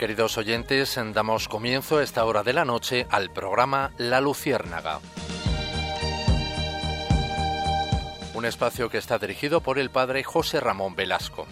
[0.00, 4.98] Queridos oyentes, damos comienzo a esta hora de la noche al programa La Luciérnaga.
[8.32, 11.46] Un espacio que está dirigido por el padre José Ramón Velasco.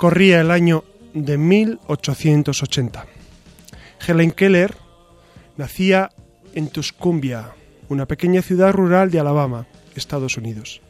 [0.00, 0.82] Corría el año
[1.12, 3.04] de 1880.
[4.08, 4.74] Helen Keller
[5.58, 6.08] nacía
[6.54, 7.50] en Tuscumbia,
[7.90, 10.80] una pequeña ciudad rural de Alabama, Estados Unidos.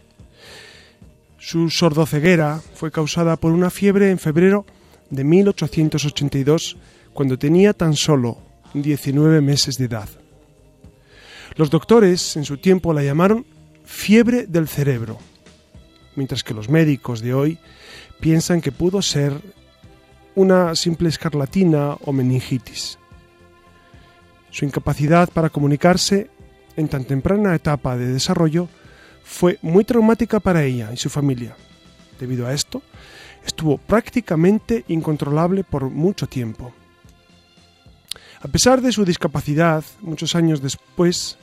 [1.39, 4.65] Su sordoceguera fue causada por una fiebre en febrero
[5.11, 6.77] de 1882,
[7.13, 8.39] cuando tenía tan solo
[8.75, 10.09] 19 meses de edad.
[11.57, 13.45] Los doctores en su tiempo la llamaron
[13.85, 15.19] fiebre del cerebro,
[16.15, 17.59] mientras que los médicos de hoy
[18.21, 19.33] piensan que pudo ser
[20.35, 22.99] una simple escarlatina o meningitis.
[24.51, 26.31] Su incapacidad para comunicarse
[26.77, 28.69] en tan temprana etapa de desarrollo
[29.25, 31.57] fue muy traumática para ella y su familia.
[32.19, 32.83] Debido a esto,
[33.45, 36.73] estuvo prácticamente incontrolable por mucho tiempo.
[38.43, 41.39] A pesar de su discapacidad, muchos años después,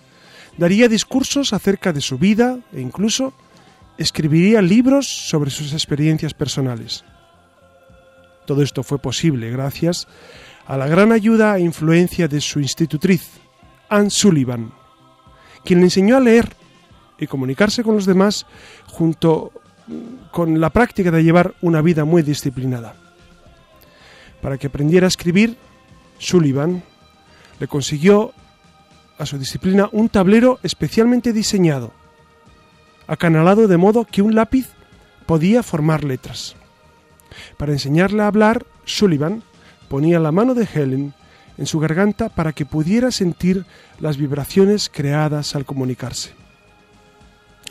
[0.58, 3.33] daría discursos acerca de su vida e incluso
[3.97, 7.03] escribiría libros sobre sus experiencias personales.
[8.45, 10.07] Todo esto fue posible gracias
[10.65, 13.29] a la gran ayuda e influencia de su institutriz,
[13.89, 14.71] Anne Sullivan,
[15.63, 16.55] quien le enseñó a leer
[17.19, 18.45] y comunicarse con los demás
[18.85, 19.51] junto
[20.31, 22.95] con la práctica de llevar una vida muy disciplinada.
[24.41, 25.57] Para que aprendiera a escribir,
[26.19, 26.83] Sullivan
[27.59, 28.33] le consiguió
[29.17, 31.93] a su disciplina un tablero especialmente diseñado
[33.07, 34.67] acanalado de modo que un lápiz
[35.25, 36.55] podía formar letras.
[37.57, 39.43] Para enseñarle a hablar, Sullivan
[39.89, 41.13] ponía la mano de Helen
[41.57, 43.65] en su garganta para que pudiera sentir
[43.99, 46.31] las vibraciones creadas al comunicarse.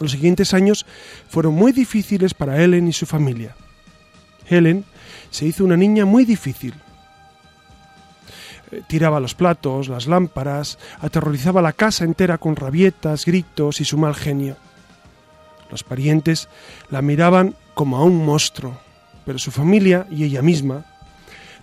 [0.01, 0.85] Los siguientes años
[1.29, 3.55] fueron muy difíciles para Helen y su familia.
[4.49, 4.85] Helen
[5.31, 6.75] se hizo una niña muy difícil.
[8.71, 13.97] Eh, tiraba los platos, las lámparas, aterrorizaba la casa entera con rabietas, gritos y su
[13.97, 14.57] mal genio.
[15.71, 16.49] Los parientes
[16.91, 18.79] la miraban como a un monstruo,
[19.25, 20.85] pero su familia y ella misma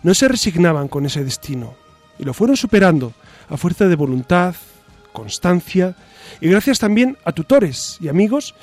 [0.03, 1.75] no se resignaban con ese destino
[2.19, 3.14] y lo fueron superando
[3.50, 4.56] a fuerza de voluntad,
[5.12, 5.96] constancia
[6.41, 8.53] y gracias también a tutores y amigos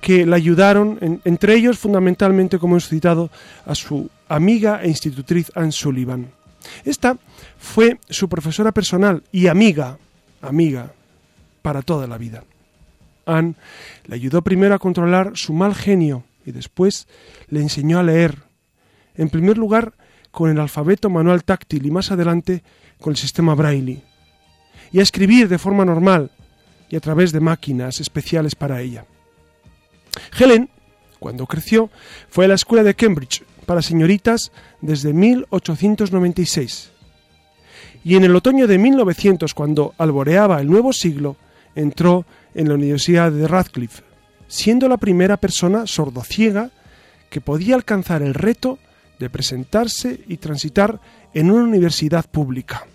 [0.00, 3.30] que la ayudaron, entre ellos fundamentalmente, como hemos citado,
[3.64, 6.30] a su amiga e institutriz Anne Sullivan.
[6.84, 7.16] Esta
[7.58, 9.98] fue su profesora personal y amiga,
[10.42, 10.92] amiga,
[11.62, 12.44] para toda la vida.
[13.26, 13.54] Anne
[14.06, 17.06] le ayudó primero a controlar su mal genio y después
[17.48, 18.44] le enseñó a leer.
[19.16, 19.94] En primer lugar,
[20.30, 22.62] con el alfabeto manual táctil y más adelante
[23.00, 24.02] con el sistema braille.
[24.92, 26.30] Y a escribir de forma normal
[26.88, 29.04] y a través de máquinas especiales para ella.
[30.38, 30.70] Helen,
[31.18, 31.90] cuando creció,
[32.28, 36.92] fue a la escuela de Cambridge para señoritas desde 1896.
[38.04, 41.36] Y en el otoño de 1900, cuando alboreaba el nuevo siglo,
[41.76, 44.02] entró en la Universidad de Radcliffe,
[44.48, 46.70] siendo la primera persona sordociega
[47.30, 48.78] que podía alcanzar el reto
[49.20, 51.00] de presentarse y transitar
[51.32, 52.86] en una universidad pública.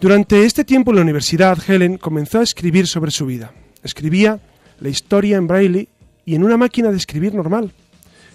[0.00, 3.52] Durante este tiempo en la universidad, Helen comenzó a escribir sobre su vida.
[3.82, 4.40] Escribía
[4.78, 5.88] la historia en braille
[6.24, 7.72] y en una máquina de escribir normal.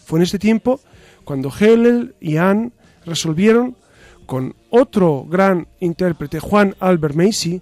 [0.05, 0.79] Fue en este tiempo
[1.23, 2.71] cuando Helen y Anne
[3.03, 3.75] resolvieron
[4.27, 7.61] con otro gran intérprete, Juan Albert Macy,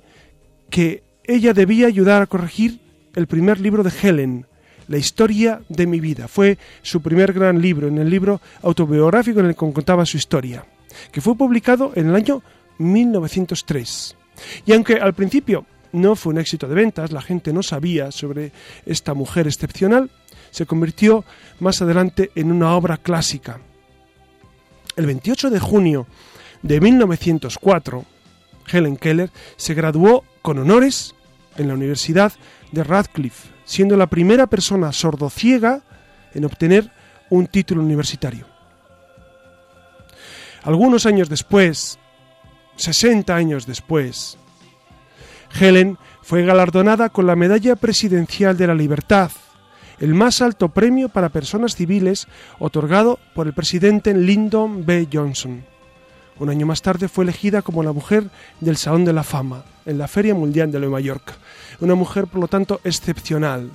[0.73, 2.79] que ella debía ayudar a corregir
[3.13, 4.47] el primer libro de Helen,
[4.87, 6.27] La historia de mi vida.
[6.27, 10.65] Fue su primer gran libro, en el libro autobiográfico en el que contaba su historia,
[11.11, 12.41] que fue publicado en el año
[12.79, 14.17] 1903.
[14.65, 18.51] Y aunque al principio no fue un éxito de ventas, la gente no sabía sobre
[18.87, 20.09] esta mujer excepcional,
[20.49, 21.23] se convirtió
[21.59, 23.59] más adelante en una obra clásica.
[24.95, 26.07] El 28 de junio
[26.63, 28.05] de 1904,
[28.71, 31.15] Helen Keller se graduó con honores
[31.57, 32.33] en la Universidad
[32.71, 35.81] de Radcliffe, siendo la primera persona sordociega
[36.33, 36.91] en obtener
[37.29, 38.45] un título universitario.
[40.63, 41.99] Algunos años después,
[42.77, 44.37] 60 años después,
[45.59, 49.31] Helen fue galardonada con la Medalla Presidencial de la Libertad,
[49.99, 52.27] el más alto premio para personas civiles
[52.59, 55.07] otorgado por el presidente Lyndon B.
[55.11, 55.72] Johnson.
[56.39, 59.97] Un año más tarde fue elegida como la mujer del Salón de la Fama en
[59.97, 61.33] la Feria Mundial de Nueva York.
[61.79, 63.69] Una mujer, por lo tanto, excepcional.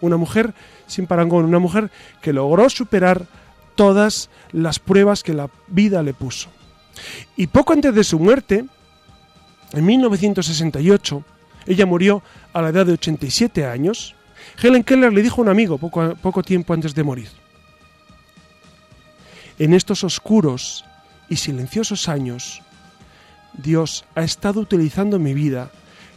[0.00, 0.54] Una mujer
[0.86, 1.90] sin parangón, una mujer
[2.22, 3.26] que logró superar
[3.74, 6.48] todas las pruebas que la vida le puso.
[7.36, 8.64] Y poco antes de su muerte,
[9.72, 11.24] en 1968,
[11.66, 12.22] ella murió
[12.52, 14.14] a la edad de 87 años.
[14.62, 17.28] Helen Keller le dijo a un amigo poco, poco tiempo antes de morir,
[19.58, 20.84] en estos oscuros
[21.28, 22.62] y silenciosos años,
[23.54, 25.70] Dios ha estado utilizando mi vida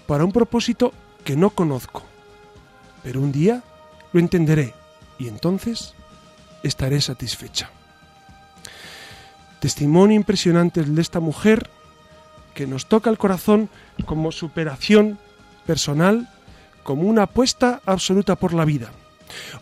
[0.07, 0.93] para un propósito
[1.23, 2.03] que no conozco,
[3.03, 3.63] pero un día
[4.13, 4.73] lo entenderé
[5.19, 5.93] y entonces
[6.63, 7.69] estaré satisfecha.
[9.59, 11.69] Testimonio impresionante de esta mujer
[12.53, 13.69] que nos toca el corazón
[14.05, 15.19] como superación
[15.65, 16.29] personal,
[16.83, 18.91] como una apuesta absoluta por la vida.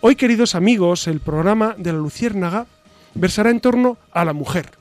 [0.01, 2.67] Hoy, queridos amigos, el programa de la Luciérnaga
[3.15, 4.71] versará en torno a la mujer.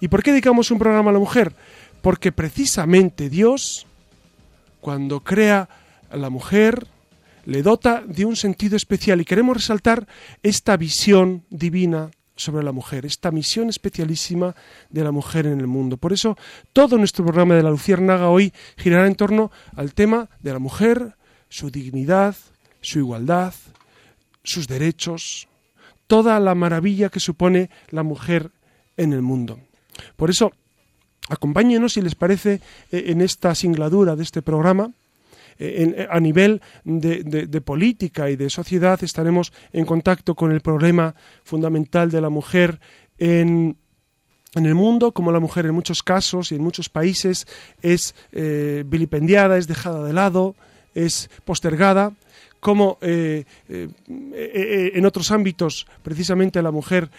[0.00, 1.54] ¿Y por qué dedicamos un programa a la mujer?
[2.02, 3.86] Porque precisamente Dios,
[4.80, 5.68] cuando crea
[6.10, 6.86] a la mujer,
[7.44, 10.06] le dota de un sentido especial y queremos resaltar
[10.42, 14.54] esta visión divina sobre la mujer, esta misión especialísima
[14.90, 15.96] de la mujer en el mundo.
[15.96, 16.36] Por eso,
[16.72, 21.16] todo nuestro programa de la Luciérnaga hoy girará en torno al tema de la mujer,
[21.48, 22.36] su dignidad,
[22.80, 23.54] su igualdad,
[24.44, 25.48] sus derechos,
[26.06, 28.50] toda la maravilla que supone la mujer
[28.96, 29.60] en el mundo.
[30.16, 30.52] Por eso,
[31.28, 32.60] acompáñenos, si les parece,
[32.90, 34.92] eh, en esta singladura de este programa,
[35.60, 42.12] eh, a nivel de, política y de sociedad estaremos en contacto con el problema fundamental
[42.12, 42.78] de la mujer
[43.18, 43.76] en,
[44.54, 47.46] el mundo, como la mujer en muchos casos y en muchos países
[47.82, 50.54] es eh, vilipendiada, es dejada de lado,
[50.94, 52.12] es postergada
[52.60, 57.10] cómo eh, eh, eh, en otros ámbitos precisamente la mujer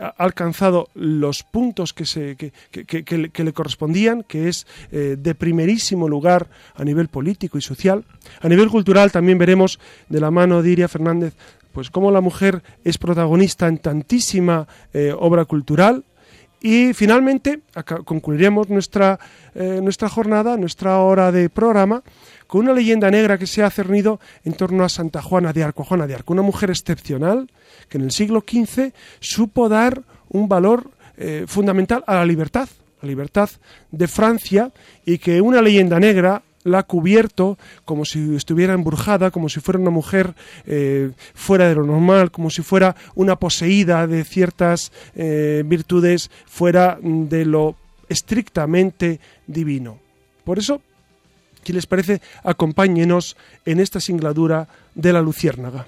[0.00, 6.84] ha alcanzado los puntos que, se, que, le correspondían, que es de primerísimo lugar a
[6.84, 8.04] nivel político y social.
[8.40, 9.78] A nivel cultural también veremos
[10.08, 11.34] de la mano de Iria Fernández
[11.72, 14.66] pues cómo la mujer es protagonista en tantísima
[15.18, 16.04] obra cultural,
[16.62, 17.60] y finalmente
[18.04, 19.18] concluiremos nuestra,
[19.54, 22.02] nuestra jornada, nuestra hora de programa,
[22.50, 25.86] con una leyenda negra que se ha cernido en torno a Santa Juana de Arco.
[26.26, 27.48] Una mujer excepcional
[27.88, 32.68] que en el siglo XV supo dar un valor eh, fundamental a la libertad,
[33.02, 33.48] la libertad
[33.92, 34.72] de Francia,
[35.06, 39.78] y que una leyenda negra la ha cubierto como si estuviera embrujada, como si fuera
[39.78, 40.34] una mujer
[40.66, 46.98] eh, fuera de lo normal, como si fuera una poseída de ciertas eh, virtudes fuera
[47.00, 47.76] de lo
[48.08, 50.00] estrictamente divino.
[50.42, 50.82] Por eso
[51.64, 55.86] si les parece, acompáñenos en esta singladura de la Luciérnaga.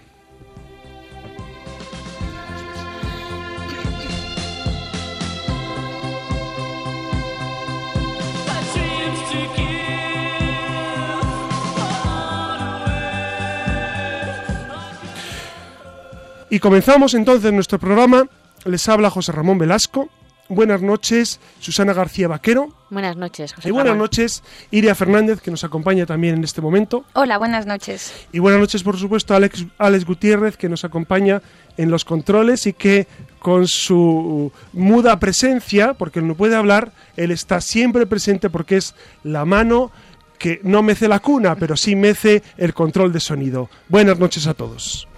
[16.51, 18.27] Y comenzamos entonces nuestro programa.
[18.67, 20.11] Les habla José Ramón Velasco
[20.55, 22.69] buenas noches, Susana García Vaquero.
[22.91, 23.69] Buenas noches, José.
[23.69, 27.05] Y buenas noches, Iria Fernández, que nos acompaña también en este momento.
[27.15, 28.13] Hola, buenas noches.
[28.33, 31.43] Y buenas noches, por supuesto, Alex, Alex Gutiérrez, que nos acompaña
[31.77, 33.07] en los controles y que
[33.39, 39.45] con su muda presencia, porque no puede hablar, él está siempre presente porque es la
[39.45, 39.91] mano
[40.39, 43.71] que no mece la cuna, pero sí mece el control de sonido.
[43.89, 45.09] Buenas noches a todos.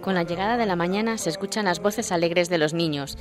[0.00, 3.16] Con la llegada de la mañana se escuchan las voces alegres de los niños,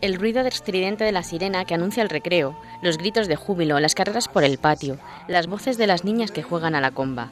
[0.00, 3.96] el ruido estridente de la sirena que anuncia el recreo, los gritos de júbilo, las
[3.96, 7.30] carreras por el patio, las voces de las niñas que juegan a la comba.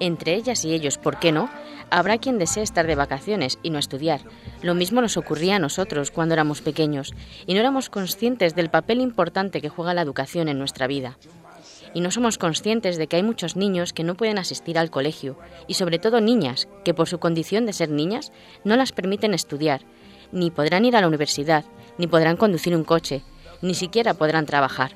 [0.00, 1.48] Entre ellas y ellos, ¿por qué no?
[1.90, 4.20] Habrá quien desee estar de vacaciones y no estudiar.
[4.62, 7.14] Lo mismo nos ocurría a nosotros cuando éramos pequeños
[7.46, 11.16] y no éramos conscientes del papel importante que juega la educación en nuestra vida.
[11.94, 15.38] y no somos conscientes de que hay muchos niños que no pueden asistir al colegio
[15.66, 18.32] y sobre todo niñas que por su condición de ser niñas
[18.64, 19.80] no las permiten estudiar,
[20.30, 21.64] ni podrán ir a la universidad,
[21.96, 23.22] ni podrán conducir un coche,
[23.62, 24.92] ni siquiera podrán trabajar.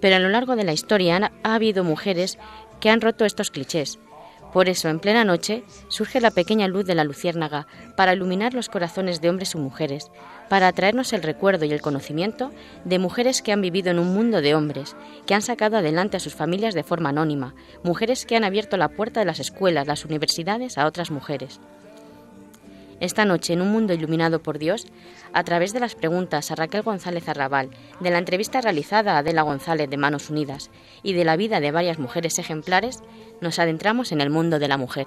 [0.00, 2.38] Pero a lo largo de la historia ha habido mujeres
[2.84, 3.98] que han roto estos clichés
[4.54, 8.68] por eso, en plena noche, surge la pequeña luz de la luciérnaga para iluminar los
[8.68, 10.12] corazones de hombres y mujeres,
[10.48, 12.52] para atraernos el recuerdo y el conocimiento
[12.84, 14.94] de mujeres que han vivido en un mundo de hombres,
[15.26, 18.90] que han sacado adelante a sus familias de forma anónima, mujeres que han abierto la
[18.90, 21.58] puerta de las escuelas, las universidades a otras mujeres.
[23.04, 24.86] Esta noche, en un mundo iluminado por Dios,
[25.34, 27.68] a través de las preguntas a Raquel González Arrabal,
[28.00, 30.70] de la entrevista realizada a Adela González de Manos Unidas
[31.02, 33.00] y de la vida de varias mujeres ejemplares,
[33.42, 35.04] nos adentramos en el mundo de la mujer.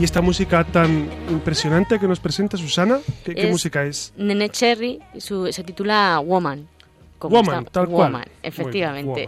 [0.00, 4.14] Y esta música tan impresionante que nos presenta Susana, ¿qué, música es?
[4.16, 6.66] Nene Cherry, se titula Woman.
[7.20, 8.12] Woman, tal cual.
[8.12, 9.26] Woman, efectivamente.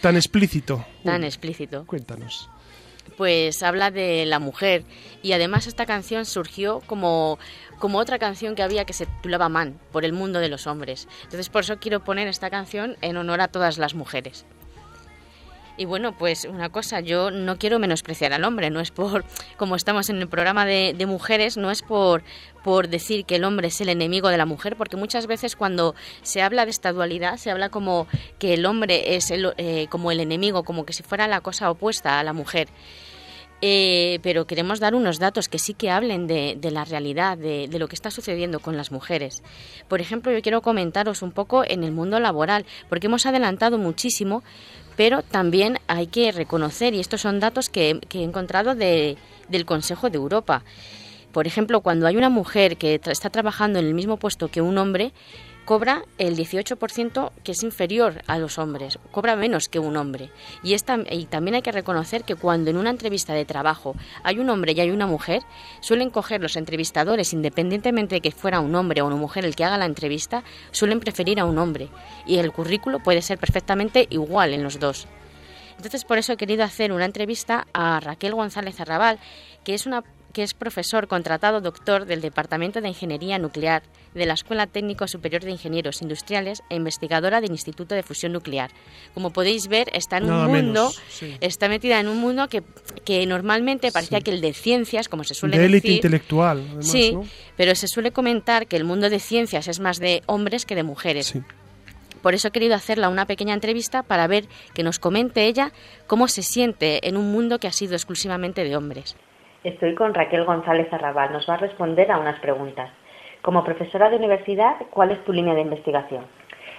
[0.00, 0.84] Tan explícito.
[1.04, 1.86] tan explícito.
[1.86, 2.50] Cuéntanos.
[3.16, 4.82] Pues habla de la mujer
[5.22, 7.38] y además esta canción surgió como
[7.78, 11.06] como otra canción que había que se titulaba Man, por el mundo de los hombres.
[11.22, 14.44] Entonces por eso quiero poner esta canción en honor a todas las mujeres.
[15.80, 19.24] Y bueno, pues una cosa, yo no quiero menospreciar al hombre, no es por,
[19.56, 22.22] como estamos en el programa de, mujeres, no es por,
[22.62, 25.94] por decir que el hombre es el enemigo de la mujer, porque muchas veces cuando
[26.20, 28.06] se habla de esta dualidad, se habla como
[28.38, 31.70] que el hombre es el, eh, como el enemigo, como que si fuera la cosa
[31.70, 32.68] opuesta a la mujer.
[33.62, 37.78] Eh, pero queremos dar unos datos que sí que hablen de, la realidad, de, de,
[37.78, 39.42] lo que está sucediendo con las mujeres.
[39.88, 44.42] Por ejemplo, yo quiero comentaros un poco en el mundo laboral, porque hemos adelantado muchísimo,
[44.96, 49.16] pero también hay que reconocer, y estos son datos que, he encontrado del
[49.66, 50.62] Consejo de Europa,
[51.32, 54.78] por ejemplo, cuando hay una mujer que está trabajando en el mismo puesto que un
[54.78, 55.12] hombre,
[55.70, 60.30] cobra el 18% que es inferior a los hombres, cobra menos que un hombre.
[60.64, 63.94] Y, y también hay que reconocer que cuando en una entrevista de trabajo
[64.24, 65.42] hay un hombre y hay una mujer,
[65.80, 69.64] suelen coger los entrevistadores, independientemente de que fuera un hombre o una mujer el que
[69.64, 71.88] haga la entrevista, suelen preferir a un hombre.
[72.26, 75.06] Y el currículo puede ser perfectamente igual en los dos.
[75.76, 79.18] Entonces, por eso he querido hacer una entrevista a Raquel González Arrabal,
[79.62, 83.82] que es una que es profesor contratado doctor del Departamento de Ingeniería Nuclear
[84.14, 88.70] de la Escuela Técnico Superior de Ingenieros Industriales e investigadora del Instituto de Fusión Nuclear.
[89.14, 90.92] Como podéis ver, está en un mundo,
[91.40, 92.62] está metida en un mundo que,
[93.04, 96.62] que normalmente parecía que el de ciencias, como se suele de élite intelectual.
[96.80, 97.16] sí,
[97.56, 100.82] pero se suele comentar que el mundo de ciencias es más de hombres que de
[100.82, 101.34] mujeres.
[102.22, 105.72] Por eso he querido hacerla una pequeña entrevista para ver que nos comente ella
[106.06, 109.16] cómo se siente en un mundo que ha sido exclusivamente de hombres.
[109.62, 111.32] Estoy con Raquel González Arrabal.
[111.32, 112.90] Nos va a responder a unas preguntas.
[113.42, 116.24] Como profesora de universidad, ¿cuál es tu línea de investigación?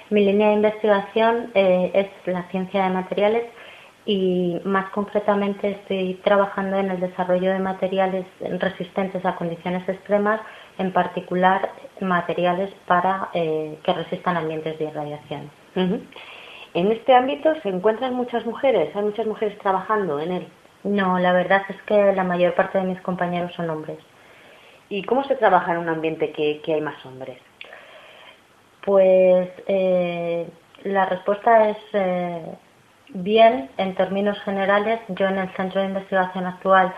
[0.09, 3.43] Mi línea de investigación eh, es la ciencia de materiales
[4.05, 8.25] y más concretamente estoy trabajando en el desarrollo de materiales
[8.59, 10.41] resistentes a condiciones extremas,
[10.79, 11.69] en particular
[11.99, 15.51] materiales para eh, que resistan ambientes de irradiación.
[15.75, 20.47] En este ámbito se encuentran muchas mujeres, hay muchas mujeres trabajando en él.
[20.83, 23.99] No, la verdad es que la mayor parte de mis compañeros son hombres.
[24.89, 27.37] ¿Y cómo se trabaja en un ambiente que, hay más hombres?
[28.83, 30.47] Pues eh,
[30.83, 32.41] la respuesta es eh,
[33.09, 34.99] bien en términos generales.
[35.09, 36.93] Yo en el centro de investigación actual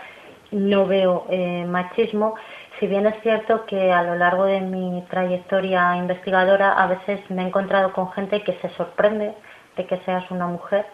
[0.50, 2.34] no veo eh, machismo,
[2.78, 7.42] si bien es cierto que a lo largo de mi trayectoria investigadora a veces me
[7.42, 9.34] he encontrado con gente que se sorprende
[9.76, 10.86] de que seas una mujer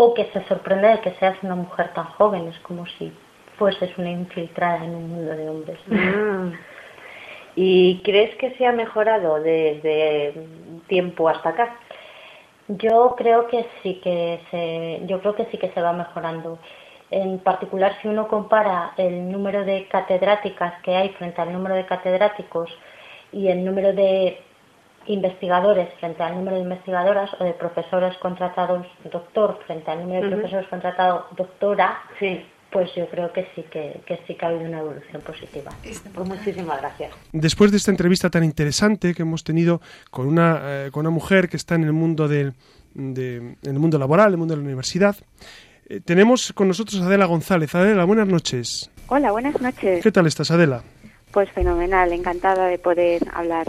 [0.00, 3.12] o que se sorprende de que seas una mujer tan joven, es como si
[3.58, 5.78] fueses una infiltrada en un mundo de hombres.
[5.86, 6.52] Mm.
[7.56, 10.34] ¿Y crees que se ha mejorado desde
[10.86, 11.76] tiempo hasta acá?
[12.68, 16.60] Yo creo que sí que se, yo creo que sí que se va mejorando.
[17.10, 21.86] En particular, si uno compara el número de catedráticas que hay frente al número de
[21.86, 22.70] catedráticos
[23.32, 24.40] y el número de
[25.06, 30.36] investigadores frente al número de investigadoras o de profesores contratados doctor frente al número de
[30.36, 32.44] profesores contratados doctora, sí.
[32.70, 35.70] pues yo creo que sí que, sí que ha habido una evolución positiva.
[35.82, 37.12] Pues muchísimas gracias.
[37.32, 41.48] Después de esta entrevista tan interesante que hemos tenido con una, eh, con una mujer
[41.48, 42.52] que está en el mundo del,
[42.94, 45.16] de, en el mundo laboral, en el mundo de la universidad,
[45.90, 47.74] Eh, tenemos con nosotros a Adela González.
[47.74, 48.90] Adela, buenas noches.
[49.06, 50.02] Hola, buenas noches.
[50.02, 50.82] ¿Qué tal estás, Adela?
[51.32, 53.66] Pues fenomenal, encantada de poder hablar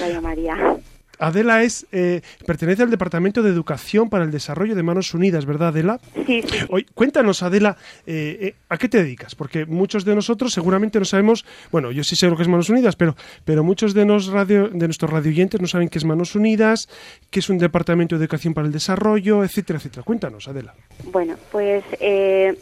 [0.00, 0.76] Radio María.
[1.18, 5.68] Adela es eh, pertenece al Departamento de Educación para el Desarrollo de Manos Unidas, ¿verdad,
[5.68, 6.00] Adela?
[6.26, 6.42] Sí.
[6.42, 6.58] sí.
[6.68, 9.34] Hoy, cuéntanos, Adela, eh, eh, ¿a qué te dedicas?
[9.34, 12.70] Porque muchos de nosotros seguramente no sabemos, bueno, yo sí sé lo que es Manos
[12.70, 16.34] Unidas, pero, pero muchos de, nos radio, de nuestros radioyentes no saben qué es Manos
[16.34, 16.88] Unidas,
[17.30, 20.02] qué es un Departamento de Educación para el Desarrollo, etcétera, etcétera.
[20.02, 20.74] Cuéntanos, Adela.
[21.12, 21.84] Bueno, pues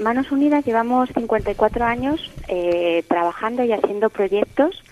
[0.00, 2.30] Manos Unidas llevamos 54 años
[3.08, 4.82] trabajando y haciendo proyectos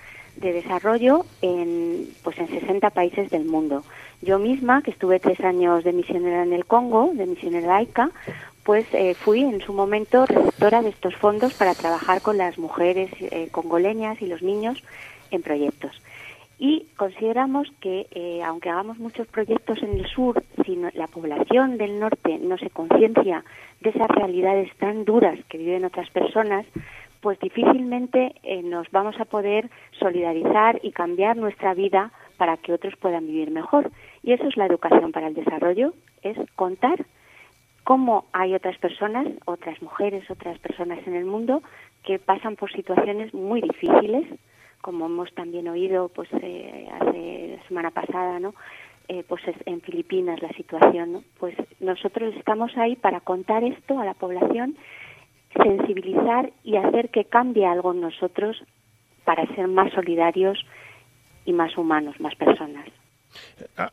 [0.42, 3.84] de desarrollo en, pues en 60 países del mundo.
[4.20, 8.10] Yo misma, que estuve tres años de misionera en el Congo, de misionera laica,
[8.64, 13.10] pues eh, fui en su momento receptora de estos fondos para trabajar con las mujeres
[13.20, 14.82] eh, congoleñas y los niños
[15.30, 16.00] en proyectos.
[16.58, 21.98] Y consideramos que, eh, aunque hagamos muchos proyectos en el sur, si la población del
[21.98, 23.44] norte no se conciencia
[23.80, 26.64] de esas realidades tan duras que viven otras personas,
[27.22, 32.94] pues difícilmente eh, nos vamos a poder solidarizar y cambiar nuestra vida para que otros
[32.96, 33.90] puedan vivir mejor.
[34.24, 37.06] Y eso es la educación para el desarrollo, es contar
[37.84, 41.62] cómo hay otras personas, otras mujeres, otras personas en el mundo
[42.02, 44.26] que pasan por situaciones muy difíciles,
[44.80, 48.52] como hemos también oído pues eh, hace la semana pasada, ¿no?
[49.08, 51.24] Eh, pues en Filipinas la situación, ¿no?
[51.38, 54.76] Pues nosotros estamos ahí para contar esto a la población
[55.54, 58.62] sensibilizar y hacer que cambie algo en nosotros
[59.24, 60.58] para ser más solidarios
[61.44, 62.86] y más humanos, más personas.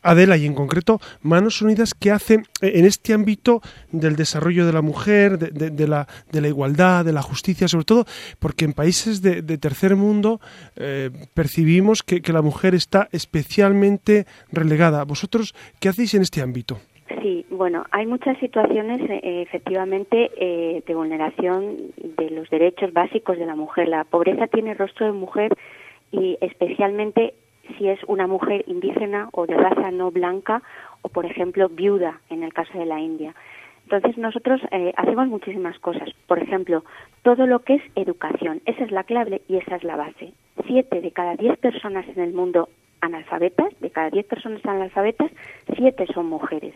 [0.02, 4.82] Adela, y en concreto, Manos Unidas, ¿qué hace en este ámbito del desarrollo de la
[4.82, 8.04] mujer, de, la, de la, igualdad, de la justicia, sobre todo
[8.38, 10.40] porque en países de, tercer mundo
[10.76, 15.04] eh, percibimos que, que la mujer está especialmente relegada?
[15.04, 16.78] ¿Vosotros qué hacéis en este ámbito?
[17.18, 23.46] Sí, bueno, hay muchas situaciones eh, efectivamente eh, de vulneración de los derechos básicos de
[23.46, 23.88] la mujer.
[23.88, 25.56] La pobreza tiene rostro de mujer
[26.12, 27.34] y especialmente
[27.76, 30.62] si es una mujer indígena o de raza no blanca
[31.02, 33.34] o, por ejemplo, viuda en el caso de la India.
[33.84, 36.10] Entonces nosotros eh, hacemos muchísimas cosas.
[36.28, 36.84] Por ejemplo,
[37.22, 38.62] todo lo que es educación.
[38.66, 40.32] Esa es la clave y esa es la base.
[40.66, 42.68] Siete de cada diez personas en el mundo
[43.00, 45.30] analfabetas, de cada diez personas analfabetas,
[45.74, 46.74] siete son mujeres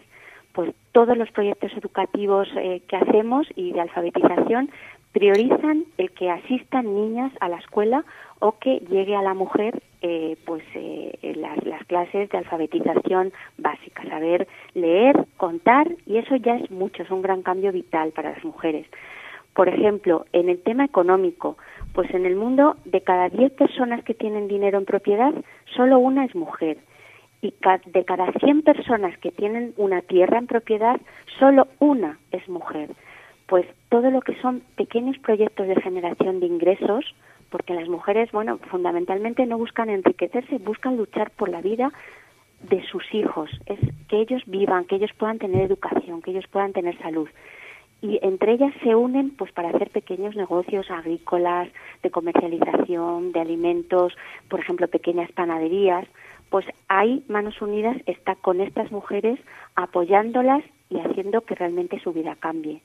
[0.55, 4.71] pues todos los proyectos educativos eh, que hacemos y de alfabetización
[5.13, 8.05] priorizan el que asistan niñas a la escuela
[8.39, 14.05] o que llegue a la mujer eh, pues eh, las, las, clases de alfabetización básica,
[14.09, 18.45] saber leer, contar y eso ya es mucho, es un gran cambio vital para las
[18.45, 18.87] mujeres.
[19.55, 21.57] Por ejemplo, en el tema económico,
[21.95, 25.33] pues en el mundo de cada 10 personas que tienen dinero en propiedad,
[25.75, 26.79] solo una es mujer
[27.45, 27.53] y
[27.91, 30.99] de cada 100 personas que tienen una tierra en propiedad,
[31.39, 32.89] solo una es mujer.
[33.47, 37.05] Pues todo lo que son pequeños proyectos de generación de ingresos,
[37.51, 41.93] porque las mujeres, bueno, fundamentalmente no buscan enriquecerse, buscan luchar por la vida
[42.63, 43.79] de sus hijos, es
[44.09, 47.29] que ellos vivan, que ellos puedan tener educación, que ellos puedan tener salud.
[48.01, 51.69] Y entre ellas se unen pues para hacer pequeños negocios agrícolas,
[52.03, 54.15] de comercialización, de alimentos,
[54.49, 56.07] por ejemplo, pequeñas panaderías
[56.55, 59.41] pues ahí Manos Unidas está con estas mujeres
[59.75, 62.81] apoyándolas y haciendo que realmente su vida cambie.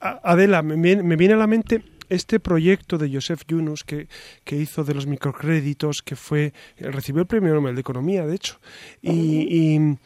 [0.00, 4.06] Adela, me viene, a la mente este proyecto de Joseph Yunus que,
[4.50, 8.58] hizo de los microcréditos, que fue recibió el premio Nobel de Economía, de hecho,
[9.00, 9.96] y y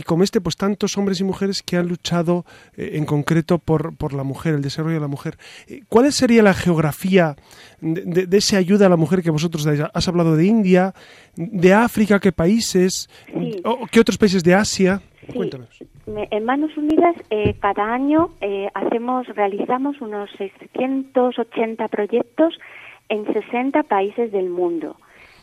[0.00, 4.14] como este, pues tantos hombres y mujeres que han luchado eh, en concreto por, por,
[4.14, 5.36] la mujer, el desarrollo de la mujer.
[5.68, 7.36] Eh, ¿Cuál sería la geografía
[7.82, 9.82] de, de, esa ayuda a la mujer que vosotros dais?
[9.92, 10.94] Has hablado de India,
[11.36, 13.10] de África, ¿qué países?
[13.90, 15.02] ¿Qué otros países de Asia?
[15.34, 15.68] Cuéntanos.
[16.06, 18.30] En Manos Unidas eh, cada año
[18.74, 22.58] hacemos, realizamos unos 680 proyectos
[23.08, 24.96] en 60 países del mundo.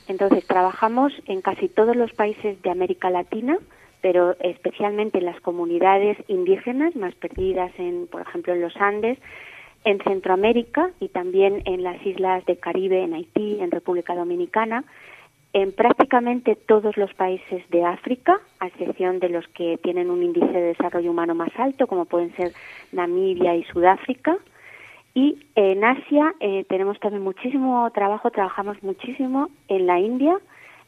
[0.09, 3.59] Entonces trabajamos en casi todos los países de América Latina,
[4.01, 9.17] pero especialmente en las comunidades indígenas más perdidas en, por ejemplo, en los Andes,
[9.85, 14.83] en Centroamérica y también en las islas de Caribe, en Haití, en República Dominicana,
[15.53, 20.51] en prácticamente todos los países de África, a excepción de los que tienen un índice
[20.51, 22.53] de desarrollo humano más alto, como pueden ser
[22.91, 24.38] Namibia y Sudáfrica.
[25.15, 30.38] Y en Asia eh, tenemos también muchísimo trabajo, trabajamos muchísimo en la India,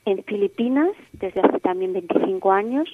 [0.06, 2.88] en Filipinas desde hace también 25 años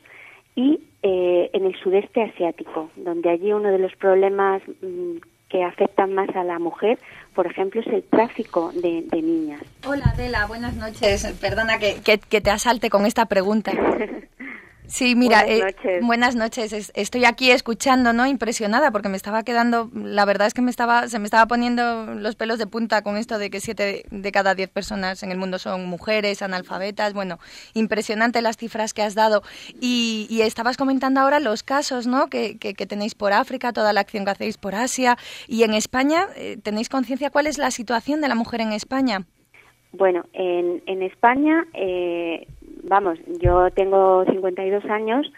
[0.55, 5.17] y eh, en el sudeste asiático, donde allí uno de los problemas mm,
[5.49, 6.97] que afectan más a la mujer,
[7.33, 9.61] por ejemplo, es el tráfico de, niñas.
[9.85, 11.25] Hola Adela, buenas noches.
[11.39, 13.71] Perdona que, que, te asalte con esta pregunta.
[14.87, 16.05] Sí, mira, buenas eh, noches.
[16.05, 16.91] buenas noches.
[16.93, 18.25] Estoy aquí escuchando, ¿no?
[18.25, 22.05] Impresionada porque me estaba quedando, la verdad es que me estaba, se me estaba poniendo
[22.15, 25.37] los pelos de punta con esto de que siete de cada diez personas en el
[25.37, 27.13] mundo son mujeres, analfabetas.
[27.13, 27.37] Bueno,
[27.73, 29.43] impresionante las cifras que has dado.
[29.81, 32.27] Y, estabas comentando ahora los casos, ¿no?
[32.27, 36.27] Que, que, tenéis por África, toda la acción que hacéis por Asia y en España.
[36.37, 39.25] Eh, ¿Tenéis conciencia cuál es la situación de la mujer en España?
[39.93, 42.45] Bueno, en, en España eh,
[42.83, 45.31] vamos, yo tengo 52 años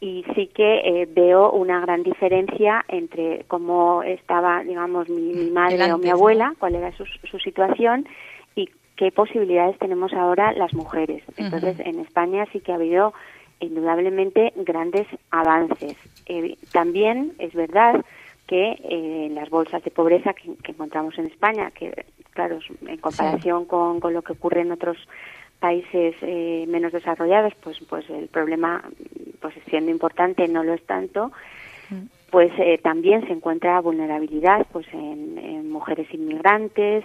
[0.00, 5.98] y sí que eh, veo una gran diferencia entre cómo estaba, digamos, mi, madre o
[5.98, 7.06] mi abuela, cuál era su,
[7.38, 8.06] situación
[8.54, 11.22] y qué posibilidades tenemos ahora las mujeres.
[11.36, 13.14] Entonces, en España sí que ha habido
[13.60, 15.96] indudablemente grandes avances.
[16.26, 18.04] Eh, también es verdad
[18.46, 23.98] que eh, las bolsas de pobreza que, encontramos en España, que claro, en comparación con,
[23.98, 24.98] con, lo que ocurre en otros
[25.58, 28.82] países eh, menos desarrollados, pues, pues el problema,
[29.40, 31.32] pues siendo importante, no lo es tanto,
[31.90, 32.02] mm.
[32.30, 37.04] pues eh, también se encuentra vulnerabilidad pues en, mujeres inmigrantes,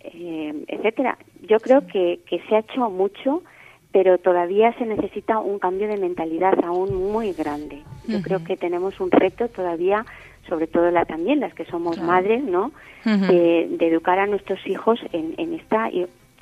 [0.00, 1.16] eh, etcétera.
[1.42, 3.42] Yo creo que, que se ha hecho mucho,
[3.92, 7.82] pero todavía se necesita un cambio de mentalidad aún muy grande.
[8.08, 10.04] Yo creo que tenemos un reto todavía,
[10.48, 12.72] sobre todo la, también las que somos madres, ¿no?
[13.04, 15.90] de, de, educar a nuestros hijos en, en esta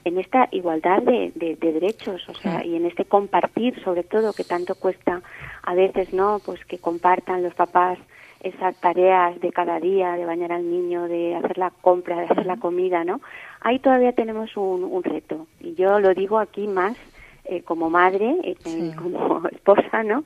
[0.05, 4.45] en esta igualdad de, de, derechos, o sea, y en este compartir, sobre todo, que
[4.45, 5.21] tanto cuesta
[5.63, 6.41] a veces, ¿no?
[6.45, 7.99] Pues que compartan los papás
[8.43, 12.47] esas tareas de cada día, de bañar al niño, de hacer la compra, de hacer
[12.47, 13.21] la comida, ¿no?
[13.61, 15.47] Ahí todavía tenemos un, un reto.
[15.61, 16.97] Y yo lo digo aquí más
[17.45, 20.25] eh, como madre, eh, como esposa, ¿no?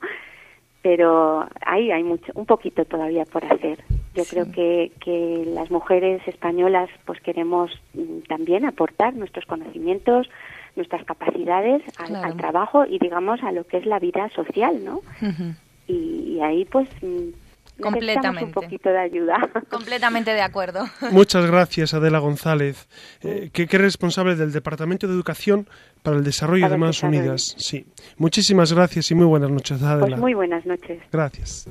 [0.85, 3.83] Pero ahí hay mucho, un poquito todavía por hacer.
[4.13, 10.29] Yo creo que, que las mujeres españolas pues queremos mm, también aportar nuestros conocimientos,
[10.75, 15.01] nuestras capacidades al, trabajo y digamos a lo que es la vida social, ¿no?
[15.87, 18.45] y, ahí pues mm, Completamente.
[18.45, 19.37] un poquito de ayuda.
[19.71, 20.85] Completamente de acuerdo.
[21.11, 22.87] Muchas gracias, Adela González,
[23.23, 25.67] eh, que, es responsable del Departamento de Educación
[26.05, 27.55] para el Desarrollo de Manos Unidas.
[27.57, 27.87] Sí.
[28.17, 30.05] Muchísimas gracias y muy buenas noches, Adela.
[30.05, 31.01] Pues muy buenas noches.
[31.11, 31.67] Gracias.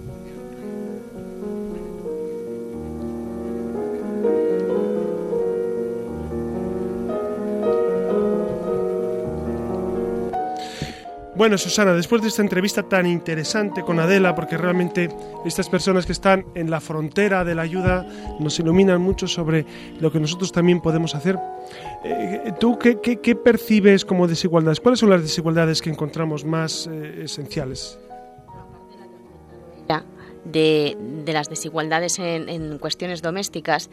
[11.36, 15.08] Bueno, Susana, después de esta entrevista tan interesante con Adela, porque realmente
[15.44, 18.06] estas personas que están en la frontera de la ayuda
[18.38, 19.66] nos iluminan mucho sobre
[19.98, 21.36] lo que nosotros también podemos hacer,
[22.04, 24.78] eh, ¿tú qué, percibes como desigualdades?
[24.78, 27.98] ¿Cuáles son las desigualdades que encontramos más eh, esenciales?
[30.44, 33.90] De, las desigualdades en, cuestiones domésticas,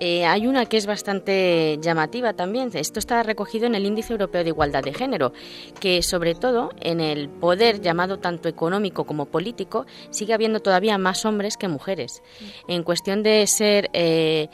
[0.00, 2.70] eh, hay una que es bastante llamativa también.
[2.74, 5.32] Esto está recogido en el Índice Europeo de Igualdad de Género,
[5.80, 11.24] que sobre todo en el poder llamado tanto económico como político sigue habiendo todavía más
[11.24, 12.22] hombres que mujeres.
[12.68, 13.90] En cuestión de ser...
[13.92, 14.48] Eh,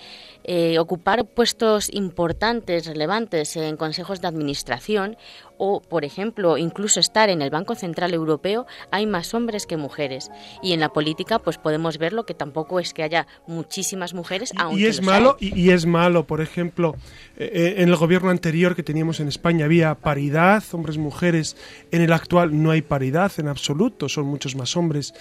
[0.46, 5.16] eh, ocupar puestos importantes, relevantes en consejos de administración
[5.56, 10.30] o, por ejemplo, incluso estar en el Banco Central Europeo, hay más hombres que mujeres.
[10.62, 14.52] Y en la política, pues podemos verlo que tampoco es que haya muchísimas mujeres.
[14.58, 16.94] Aunque y es malo y, es malo, por ejemplo,
[17.38, 21.56] eh, eh, en el gobierno anterior que teníamos en España había paridad hombres-mujeres.
[21.90, 25.14] En el actual no hay paridad en absoluto, son muchos más hombres.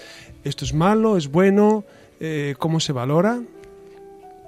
[0.44, 1.86] Esto es malo, es bueno.
[2.58, 3.42] ¿Cómo se valora?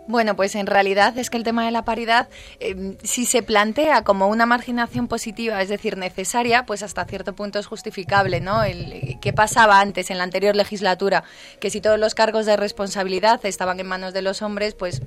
[0.08, 4.04] Bueno, pues en realidad es que el tema de la paridad, em, si se plantea
[4.04, 8.64] como una marginación positiva, es decir, necesaria, pues hasta cierto punto es justificable, ¿no?
[8.64, 11.24] El, ¿Qué pasaba antes, en la anterior legislatura?
[11.60, 15.02] Que si todos los cargos de responsabilidad estaban en manos de los hombres, pues,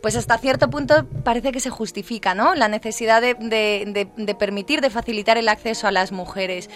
[0.00, 2.54] pues hasta cierto punto parece que se justifica, ¿no?
[2.54, 6.70] La necesidad de, de, permitir, de facilitar el acceso a las mujeres.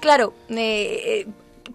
[0.00, 1.26] Claro, eh,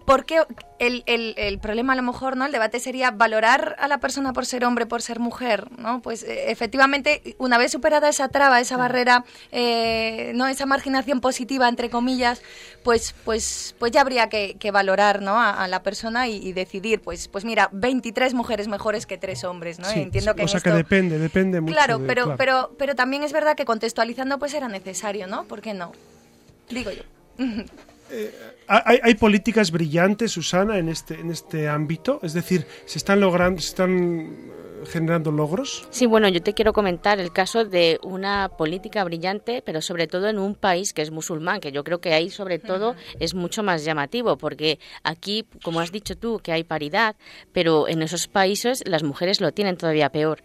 [0.04, 0.42] porque
[0.78, 2.46] el, el, el, problema a lo mejor, ¿no?
[2.46, 6.02] El debate sería valorar a la persona por ser hombre, por ser mujer, ¿no?
[6.02, 10.46] Pues eh, efectivamente, una vez superada esa traba, esa barrera, eh, ¿no?
[10.46, 12.42] Esa marginación positiva, entre comillas,
[12.84, 15.40] pues, pues, pues ya habría que, valorar, ¿no?
[15.40, 19.88] A, la persona y, decidir, pues, pues mira, 23 mujeres mejores que tres hombres, ¿no?
[19.88, 21.72] Entiendo que o sea que depende, depende mucho.
[21.72, 25.44] Claro, pero, pero, pero también es verdad que contextualizando, pues era necesario, ¿no?
[25.44, 25.92] ¿Por qué no?
[26.68, 27.02] Digo yo.
[28.10, 28.32] Eh,
[28.68, 32.20] hay, políticas brillantes, Susana, en este, en este ámbito?
[32.22, 35.86] Es decir, ¿se están logrando, se están eh, generando logros?
[35.90, 40.28] Sí, bueno, yo te quiero comentar el caso de una política brillante, pero sobre todo
[40.28, 43.62] en un país que es musulmán, que yo creo que ahí sobre todo es mucho
[43.62, 47.16] más llamativo, porque aquí, como has dicho tú, que hay paridad,
[47.52, 50.42] pero en esos países las mujeres lo tienen todavía peor.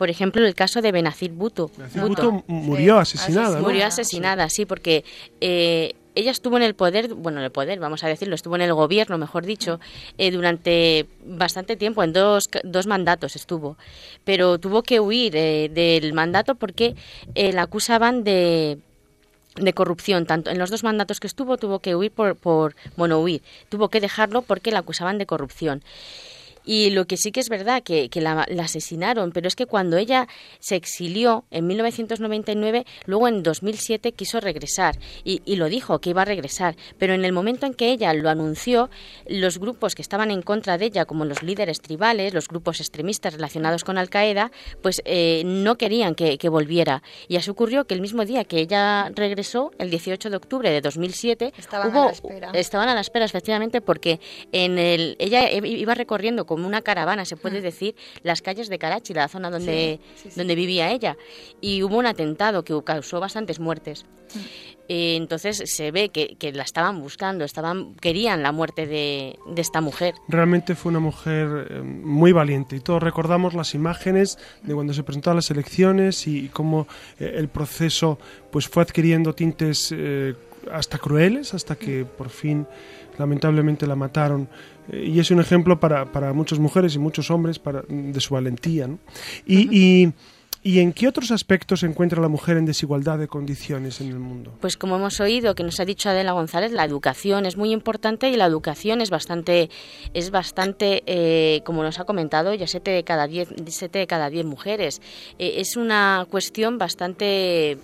[0.00, 1.70] Por ejemplo, el caso de Benazir Bhutto.
[1.94, 3.60] Bhutto murió asesinada.
[3.60, 5.04] Murió asesinada, sí, porque
[5.42, 8.62] eh, ella estuvo en el poder, bueno, en el poder, vamos a decirlo, estuvo en
[8.62, 9.80] el gobierno, mejor dicho,
[10.18, 13.76] eh, durante bastante tiempo, en dos, dos mandatos estuvo,
[14.24, 16.94] pero tuvo que huir eh, del mandato porque
[17.34, 18.78] eh, la acusaban de
[19.56, 23.18] de corrupción, tanto en los dos mandatos que estuvo, tuvo que huir por, por bueno,
[23.18, 25.82] huir, tuvo que dejarlo porque la acusaban de corrupción.
[26.72, 30.28] Y lo que sí que es verdad, que, la, asesinaron, pero es que cuando ella
[30.60, 36.24] se exilió en 1999, luego en 2007 quiso regresar y, lo dijo que iba a
[36.24, 38.88] regresar, pero en el momento en que ella lo anunció,
[39.26, 43.34] los grupos que estaban en contra de ella, como los líderes tribales, los grupos extremistas
[43.34, 47.02] relacionados con Al Qaeda, pues eh, no querían que, volviera.
[47.26, 50.80] Y así ocurrió que el mismo día que ella regresó, el 18 de octubre de
[50.80, 52.50] 2007, estaban a la espera.
[52.54, 54.20] Estaban a la espera, efectivamente, porque
[54.52, 57.62] en el, ella iba recorriendo como una caravana, se puede mm.
[57.62, 59.98] decir, las calles de Karachi, la zona donde,
[60.36, 61.16] donde vivía ella.
[61.62, 64.04] Y hubo un atentado que causó bastantes muertes.
[64.34, 64.38] Mm.
[64.92, 70.14] Eh, entonces se ve que, la estaban buscando, estaban querían la muerte de, esta mujer.
[70.28, 75.02] Realmente fue una mujer eh, muy valiente y todos recordamos las imágenes de cuando se
[75.02, 76.86] presentó a las elecciones y, cómo
[77.18, 78.18] eh, el proceso
[78.50, 79.94] pues fue adquiriendo tintes
[80.70, 82.66] hasta crueles hasta que por fin
[83.16, 84.48] lamentablemente la mataron
[84.92, 88.88] y es un ejemplo para, para, muchas mujeres y muchos hombres para, de su valentía.
[89.46, 90.12] Y, y,
[90.62, 94.18] y, en qué otros aspectos se encuentra la mujer en desigualdad de condiciones en el
[94.18, 94.52] mundo?
[94.60, 98.28] Pues como hemos oído que nos ha dicho Adela González, la educación es muy importante
[98.28, 99.70] y la educación es bastante,
[100.14, 104.28] es bastante eh, como nos ha comentado, ya siete de cada diez, siete de cada
[104.30, 105.00] diez mujeres.
[105.38, 107.78] Eh, es una cuestión bastante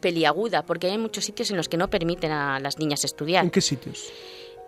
[0.00, 3.44] peliaguda porque hay muchos sitios en los que no permiten a las niñas estudiar.
[3.44, 4.12] ¿En qué sitios?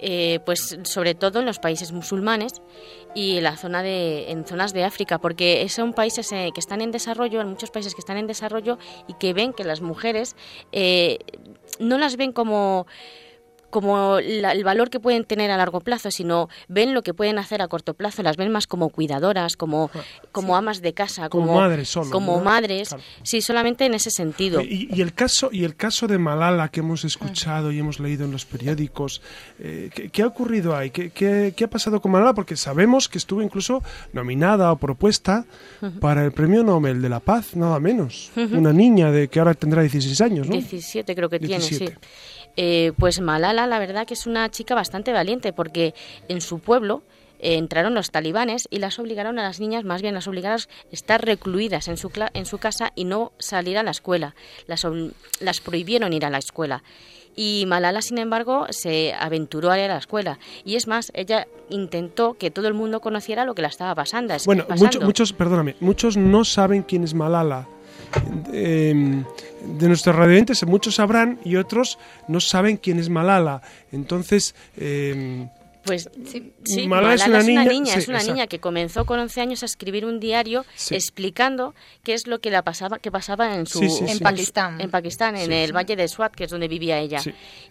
[0.00, 2.62] Eh, pues sobre todo en los países musulmanes
[3.16, 6.82] y en la zona de en zonas de África porque son países eh, que están
[6.82, 10.36] en desarrollo en muchos países que están en desarrollo y que ven que las mujeres
[10.70, 11.18] eh,
[11.80, 12.86] no las ven como
[13.70, 17.62] como el valor que pueden tener a largo plazo, sino ven lo que pueden hacer
[17.62, 19.90] a corto plazo, las ven más como cuidadoras, como,
[20.32, 24.60] como amas de casa, como, madres, como madres, sí, solamente en ese sentido.
[24.60, 28.32] Y, el caso y el caso de Malala que hemos escuchado y hemos leído en
[28.32, 29.20] los periódicos,
[29.58, 30.90] eh, ¿qué, ha ocurrido ahí?
[30.90, 32.34] ¿Qué, ¿Qué, ha pasado con Malala?
[32.34, 35.44] Porque sabemos que estuvo incluso nominada o propuesta
[36.00, 38.30] para el Premio Nobel de la Paz, nada menos.
[38.36, 40.52] Una niña de que ahora tendrá 16 años, ¿no?
[40.52, 41.88] 17 creo que tiene, sí.
[42.60, 45.94] Eh, pues Malala, la verdad que es una chica bastante valiente porque
[46.26, 47.04] en su pueblo
[47.38, 50.64] eh, entraron los talibanes y las obligaron a las niñas, más bien las obligaron a
[50.90, 54.34] estar recluidas en su, en su casa y no salir a la escuela.
[54.66, 54.84] Las,
[55.38, 56.82] las prohibieron ir a la escuela.
[57.36, 60.40] Y Malala, sin embargo, se aventuró a ir a la escuela.
[60.64, 64.34] Y es más, ella intentó que todo el mundo conociera lo que la estaba pasando.
[64.46, 64.66] bueno,
[65.02, 67.68] muchos, perdóname, muchos no saben quién es Malala
[68.52, 69.24] eh,
[69.64, 73.62] de nuestros radioyentes muchos sabrán y otros no saben quién es Malala.
[73.92, 75.48] Entonces, eh,
[75.88, 76.10] pues
[76.64, 80.04] sí, Malala, es, una, niña, es una niña que comenzó con 11 años a escribir
[80.04, 84.80] un diario explicando qué es lo que la pasaba, que pasaba en su en Pakistán,
[84.80, 87.20] en Pakistán, en el valle de Swat, que es donde vivía ella,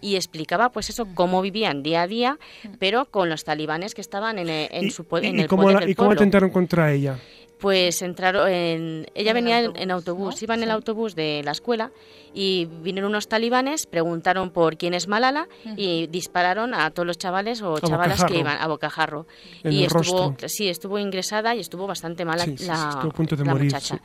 [0.01, 2.39] y explicaba pues eso cómo vivían día a día,
[2.79, 5.95] pero con los talibanes que estaban en, en su en el cómo, poder del ¿Y
[5.95, 7.19] cómo atentaron contra ella?
[7.59, 11.91] Pues entraron en, ella venía en, autobús, iba en el autobús de la escuela
[12.33, 17.61] y vinieron unos talibanes, preguntaron por quién es Malala y dispararon a todos los chavales
[17.61, 19.25] o chavalas que iban a bocajarro.
[19.63, 24.01] y estuvo, sí, estuvo ingresada y estuvo bastante mala la, muchacha.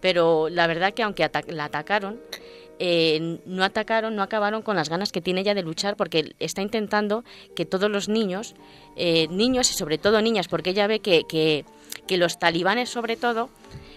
[0.00, 2.18] Pero la verdad que aunque la atacaron,
[2.80, 6.62] eh, no atacaron, no acabaron con las ganas que tiene ella de luchar porque está
[6.62, 7.24] intentando
[7.56, 8.54] que todos los niños,
[8.96, 11.64] eh, niños y sobre todo niñas, porque ella ve que, que,
[12.16, 13.50] los talibanes sobre todo,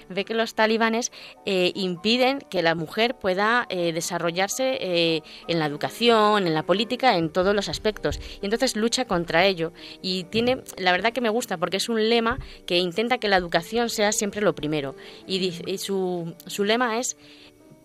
[0.09, 1.11] ve que los talibanes
[1.45, 7.55] eh, impiden que la mujer pueda desarrollarse en la educación, en la política, en todos
[7.55, 8.19] los aspectos.
[8.41, 9.71] Y entonces lucha contra ello.
[10.01, 13.37] Y tiene, la verdad que me gusta, porque es un lema que intenta que la
[13.37, 14.95] educación sea siempre lo primero.
[15.27, 17.15] Y, y su, su lema es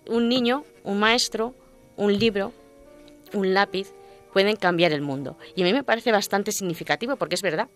[0.09, 1.55] un niño, un maestro,
[1.97, 2.53] un libro,
[3.33, 3.93] un lápiz
[4.33, 5.37] pueden cambiar el mundo.
[5.55, 7.69] Y a mí me parece bastante significativo porque es verdad.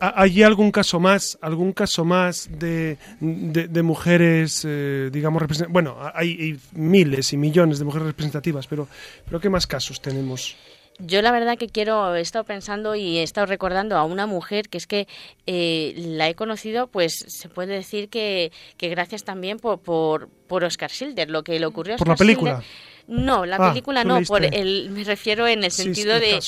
[0.00, 7.32] ¿Hay algún caso más, algún caso más de, de, mujeres, eh, digamos, bueno, hay, miles
[7.32, 8.86] y millones de mujeres representativas, pero,
[9.24, 10.56] pero ¿qué más casos tenemos?
[11.00, 14.68] Yo la verdad que quiero, he estado pensando y he estado recordando a una mujer
[14.68, 15.06] que es que
[15.46, 20.64] eh, la he conocido, pues se puede decir que, que gracias también por, por, por,
[20.64, 22.62] Oscar Schilder, lo que le ocurrió a Oscar ¿Por la película?
[23.08, 26.40] No, la ah, película no, por el, me refiero en el sentido de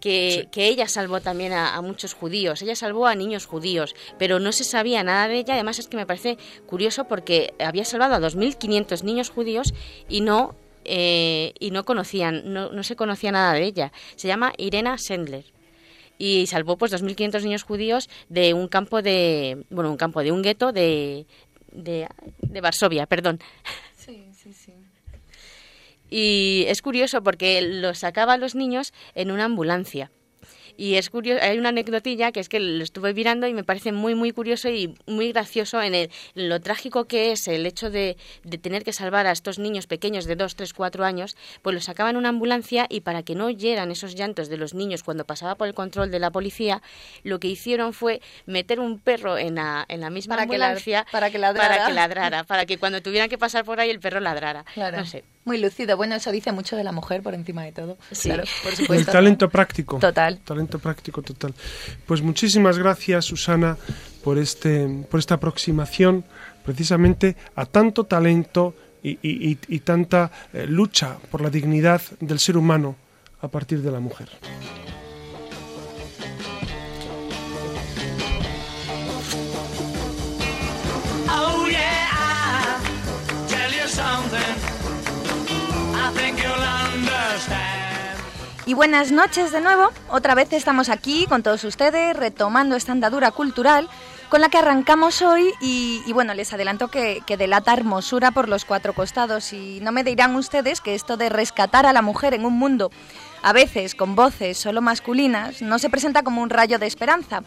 [0.00, 4.40] que, que, ella salvó también a, a, muchos judíos, ella salvó a niños judíos, pero
[4.40, 8.14] no se sabía nada de ella, además es que me parece curioso porque había salvado
[8.14, 9.72] a 2.500 niños judíos
[10.08, 13.92] y no eh, y no conocían, no, no se conocía nada de ella.
[14.16, 15.44] Se llama Irena Sendler
[16.16, 20.42] y salvó pues 2.500 niños judíos de un campo de, bueno, un campo de un
[20.42, 21.26] gueto de,
[21.70, 22.08] de,
[22.40, 23.38] de Varsovia, perdón.
[23.96, 24.72] Sí, sí, sí.
[26.10, 30.10] Y es curioso porque los sacaba a los niños en una ambulancia.
[30.78, 33.90] Y es curioso, hay una anecdotilla que es que lo estuve mirando y me parece
[33.90, 37.90] muy, muy curioso y muy gracioso en, el, en lo trágico que es el hecho
[37.90, 41.74] de, de, tener que salvar a estos niños pequeños de 2, 3, 4 años, pues
[41.74, 45.02] los sacaban en una ambulancia y para que no oyeran esos llantos de los niños
[45.02, 46.80] cuando pasaba por el control de la policía,
[47.24, 51.08] lo que hicieron fue meter un perro en la, en la misma para ambulancia que
[51.08, 51.68] la, para, que ladrara.
[51.68, 54.64] para que ladrara, para que cuando tuvieran que pasar por ahí el perro ladrara.
[54.74, 54.98] Claro.
[54.98, 55.24] No sé.
[55.48, 55.96] Muy lúcido.
[55.96, 57.96] Bueno, eso dice mucho de la mujer por encima de todo.
[58.12, 58.28] Sí.
[58.28, 59.12] Claro, por El supuesto.
[59.12, 59.98] talento práctico.
[59.98, 60.38] Total.
[60.44, 61.54] Talento práctico total.
[62.04, 63.78] Pues muchísimas gracias, Susana,
[64.22, 66.22] por, este, por esta aproximación
[66.66, 72.38] precisamente a tanto talento y, y, y, y tanta eh, lucha por la dignidad del
[72.40, 72.96] ser humano
[73.40, 74.28] a partir de la mujer.
[81.30, 84.77] Oh yeah, I'll tell you something.
[88.66, 89.90] Y buenas noches de nuevo.
[90.10, 93.88] Otra vez estamos aquí con todos ustedes retomando esta andadura cultural
[94.28, 98.46] con la que arrancamos hoy y, y bueno, les adelanto que, que, delata hermosura por
[98.46, 102.34] los cuatro costados y no me dirán ustedes que esto de rescatar a la mujer
[102.34, 102.90] en un mundo
[103.42, 107.42] a veces con voces solo masculinas no se presenta como un rayo de esperanza.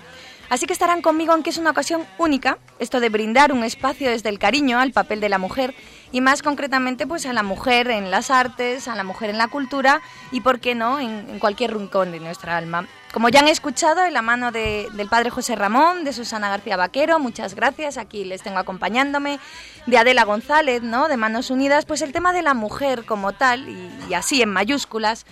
[0.52, 4.10] Así que estarán conmigo en que es una ocasión única, esto de brindar un espacio
[4.10, 5.74] desde el cariño al papel de la mujer
[6.12, 9.48] y más concretamente pues a la mujer en las artes, a la mujer en la
[9.48, 12.86] cultura y por qué no en, en cualquier rincón de nuestra alma.
[13.12, 16.78] Como ya han escuchado, en la mano de, del padre José Ramón, de Susana García
[16.78, 19.38] Vaquero, muchas gracias, aquí les tengo acompañándome,
[19.86, 21.10] de Adela González, ¿no?
[21.10, 24.50] de Manos Unidas, pues el tema de la mujer como tal, y, y así en
[24.50, 25.26] mayúsculas,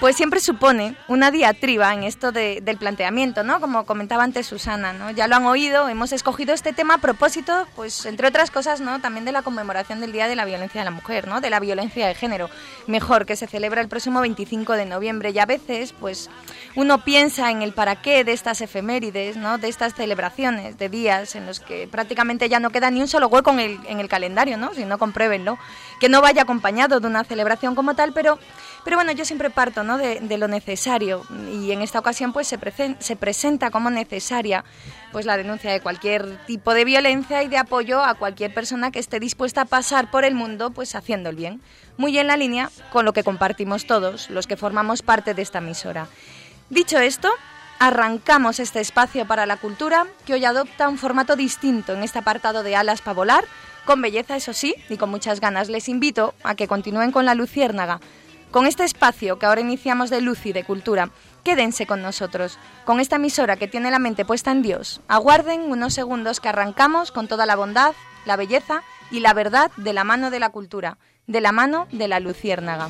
[0.00, 3.60] pues siempre supone una diatriba en esto de, del planteamiento, ¿no?
[3.60, 5.10] Como comentaba antes Susana, ¿no?
[5.10, 9.00] Ya lo han oído, hemos escogido este tema a propósito, pues entre otras cosas, ¿no?
[9.00, 11.40] También de la conmemoración del Día de la Violencia de la Mujer, ¿no?
[11.40, 12.48] De la violencia de género,
[12.86, 15.30] mejor, que se celebra el próximo 25 de noviembre.
[15.30, 16.30] Y a veces, pues,
[16.76, 19.56] uno piensa en el para qué de estas efemérides, ¿no?
[19.56, 23.28] De estas celebraciones, de días en los que prácticamente ya no queda ni un solo
[23.28, 24.74] hueco en el, en el calendario, ¿no?
[24.74, 25.56] Si no, compruébenlo.
[26.00, 28.40] Que no vaya acompañado de una celebración como tal, pero,
[28.84, 29.98] pero bueno, yo siempre parto, ¿no?
[29.98, 32.58] De, lo necesario y en esta ocasión, pues, se,
[32.98, 34.64] se presenta como necesaria
[35.12, 38.98] pues la denuncia de cualquier tipo de violencia y de apoyo a cualquier persona que
[38.98, 41.60] esté dispuesta a pasar por el mundo pues haciendo el bien,
[41.98, 45.58] muy en la línea con lo que compartimos todos los que formamos parte de esta
[45.58, 46.08] emisora.
[46.72, 47.30] Dicho esto,
[47.78, 52.62] arrancamos este espacio para la cultura que hoy adopta un formato distinto en este apartado
[52.62, 53.44] de alas para volar,
[53.84, 55.68] con belleza eso sí y con muchas ganas.
[55.68, 58.00] Les invito a que continúen con la luciérnaga,
[58.50, 61.10] con este espacio que ahora iniciamos de luz y de cultura.
[61.44, 65.02] Quédense con nosotros, con esta emisora que tiene la mente puesta en Dios.
[65.08, 67.92] Aguarden unos segundos que arrancamos con toda la bondad,
[68.24, 72.08] la belleza y la verdad de la mano de la cultura, de la mano de
[72.08, 72.88] la luciérnaga.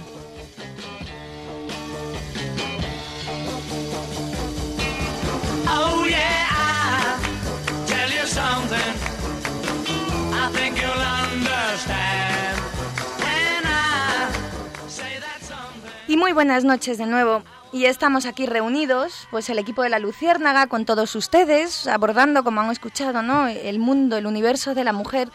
[16.09, 17.43] Y muy buenas noches de nuevo.
[17.73, 22.61] Y estamos aquí reunidos, pues el equipo de la Luciérnaga con todos ustedes, abordando, como
[22.61, 23.49] han escuchado, ¿no?
[23.49, 25.31] el mundo, el universo de la mujer.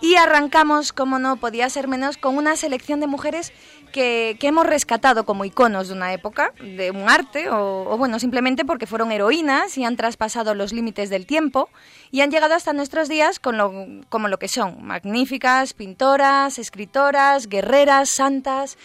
[0.00, 3.52] Y arrancamos, como no podía ser menos, con una selección de mujeres
[3.96, 8.66] que, hemos rescatado como iconos de una época, de un arte, o, o, bueno, simplemente
[8.66, 11.70] porque fueron heroínas y han traspasado los límites del tiempo
[12.10, 13.72] y han llegado hasta nuestros días con lo,
[14.10, 18.76] como lo que son, magníficas pintoras, escritoras, guerreras, santas,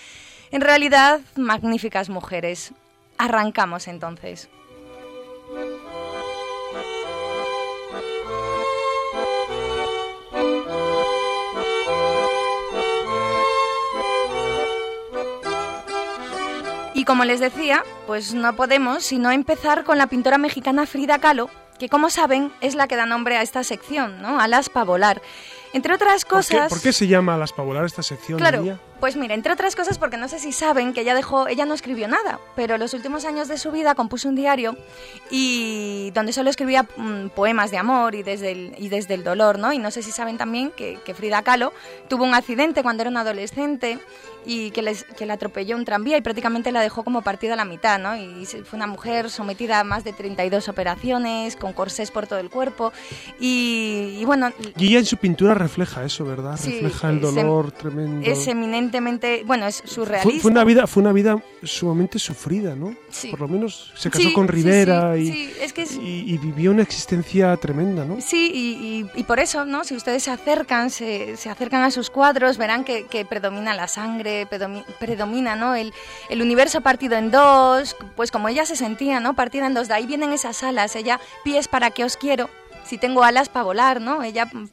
[0.52, 2.74] en realidad magníficas mujeres.
[3.17, 4.50] Arrancamos entonces.
[17.01, 21.49] Y como les decía, pues no podemos sino empezar con la pintora mexicana Frida Kahlo,
[21.80, 24.39] que como saben es la que da nombre a esta sección, ¿no?
[24.39, 25.19] Alas para volar.
[25.73, 26.47] Entre otras cosas...
[26.51, 28.38] ¿Por qué, ¿Por qué se llama Alas para volar esta sección?
[28.38, 28.80] Claro, María?
[29.01, 31.73] pues mira, entre otras cosas porque no sé si saben que ella dejó, ella no
[31.73, 34.78] escribió nada, pero los últimos años de su vida compuso un diario
[35.32, 39.57] y donde solo escribía mmm, poemas de amor y desde, el, y desde el dolor,
[39.57, 39.73] ¿no?
[39.73, 41.73] Y no sé si saben también que, que Frida Kahlo
[42.09, 43.97] tuvo un accidente cuando era una adolescente
[44.45, 47.55] y que, les, que la atropelló un tranvía y prácticamente la dejó como partida a
[47.55, 48.15] la mitad, ¿no?
[48.15, 52.49] Y fue una mujer sometida a más de 32 operaciones, con corsés por todo el
[52.49, 52.91] cuerpo
[53.39, 54.51] y, y bueno...
[54.77, 56.57] Y ella en su pintura refleja eso, ¿verdad?
[56.57, 58.29] Sí, refleja el em- dolor tremendo.
[58.29, 60.41] Es eminentemente, bueno, es fue, surrealista.
[60.41, 62.95] fue una vida, fue una vida sumamente sufrida, ¿no?
[63.09, 63.29] Sí.
[63.29, 66.71] Por lo menos se casó Sí, con Rivera y, es que es- y, y vivió
[66.71, 68.19] una existencia tremenda, ¿no?
[68.21, 69.83] Sí, y, y- y por eso, ¿no?
[69.83, 73.87] Si ustedes se acercan, se, se acercan a sus cuadros, verán que, que predomina la
[73.87, 75.75] sangre, predomi- predomina, ¿no?
[75.75, 75.93] El,
[76.29, 79.34] el universo partido en dos, pues como ella se sentía, ¿no?
[79.36, 82.49] Partida en dos, de ahí vienen esas alas, ella, pies para que os quiero,
[82.84, 84.23] si tengo alas para volar, ¿no?
[84.23, 84.67] Ella mm,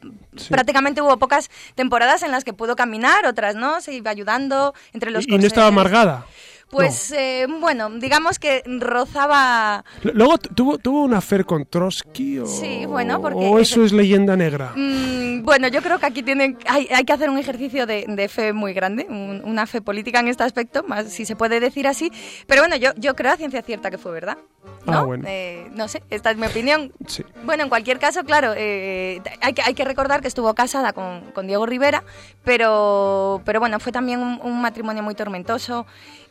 [0.49, 5.11] prácticamente hubo pocas temporadas en las que pudo caminar, otras no, se iba ayudando entre
[5.11, 6.25] los Y, y no estaba amargada.
[6.69, 12.45] Pues eh, bueno, digamos que rozaba L- Luego tuvo, tuvo una affair con Trotsky o,
[12.45, 14.73] Sí, bueno, porque o eso es leyenda negra.
[14.75, 18.29] Mm, bueno, yo creo que aquí tienen, hay, hay que hacer un ejercicio de, de
[18.29, 21.87] fe muy grande, un- una fe política en este aspecto, más si se puede decir
[21.87, 22.11] así.
[22.45, 24.37] Pero bueno, yo, yo creo a ciencia cierta que fue verdad.
[24.85, 24.93] ¿No?
[24.99, 25.25] Ah, bueno.
[25.27, 26.91] Eh, no sé, esta es mi opinión.
[27.07, 27.23] Sí.
[27.43, 31.31] Bueno, en cualquier caso, claro, eh, hay, que, hay que recordar que estuvo casada con,
[31.33, 32.03] con Diego Rivera,
[32.43, 35.85] pero, pero bueno, fue también un, un matrimonio muy tormentoso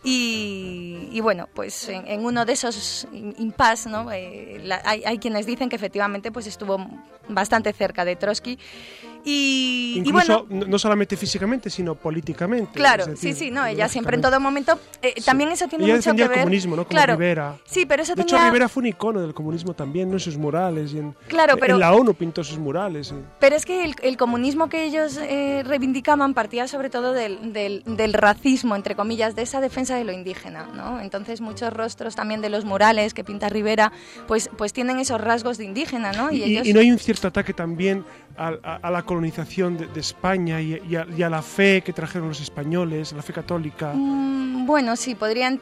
[0.05, 4.11] y, y bueno, pues en, en uno de esos im- impas, ¿no?
[4.13, 6.79] Eh, la- hay, hay quienes dicen que efectivamente pues estuvo
[7.29, 8.59] bastante cerca de Trotsky
[9.29, 10.67] y, y Incluso bueno...
[10.67, 12.73] no- solamente físicamente, sino políticamente.
[12.73, 14.79] Claro, decir, sí, sí, no, ella siempre en todo momento.
[15.03, 16.33] eh, También eso tiene Ella mucho que ver.
[16.33, 16.83] el comunismo, ¿no?
[16.85, 17.57] Como claro, Rivera.
[17.65, 18.39] Sí, pero eso De tenía.
[18.39, 20.15] hecho, Rivera fue un icono del comunismo también, ¿no?
[20.15, 20.93] En sus murales.
[20.95, 23.13] Y en, Claro, pero- en la ONU pintó sus murales.
[23.13, 27.53] y- Pero es que el, el comunismo que ellos eh, reivindicaban partía sobre todo del,
[27.53, 31.01] del- del racismo, entre comillas, de esa defensa de lo indígena, ¿no?
[31.01, 33.93] Entonces muchos rostros también de los murales que pinta Rivera,
[34.27, 36.31] pues, pues tienen esos rasgos de indígena, ¿no?
[36.31, 38.05] Y, ellos- y no hay un cierto ataque también
[38.39, 41.83] a, a- a la colonización de, de España y, y a, y a la fe
[41.85, 43.93] que trajeron los españoles, la fe católica.
[43.95, 45.61] Mm, Bueno, sí, podrían,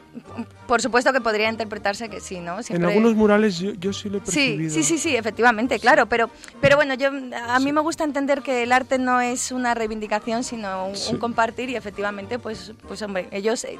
[0.67, 2.57] por supuesto que podría interpretarse que sí, ¿no?
[2.57, 4.69] En Siempre- algunos murales yo, yo sí lo he Sí, percibido.
[4.73, 7.09] sí, sí, sí, efectivamente, claro, pero, pero bueno, yo
[7.47, 11.13] a mí me gusta entender que el arte no es una reivindicación, sino un, Sí.
[11.13, 13.79] un compartir y efectivamente, pues, pues hombre, ellos eh,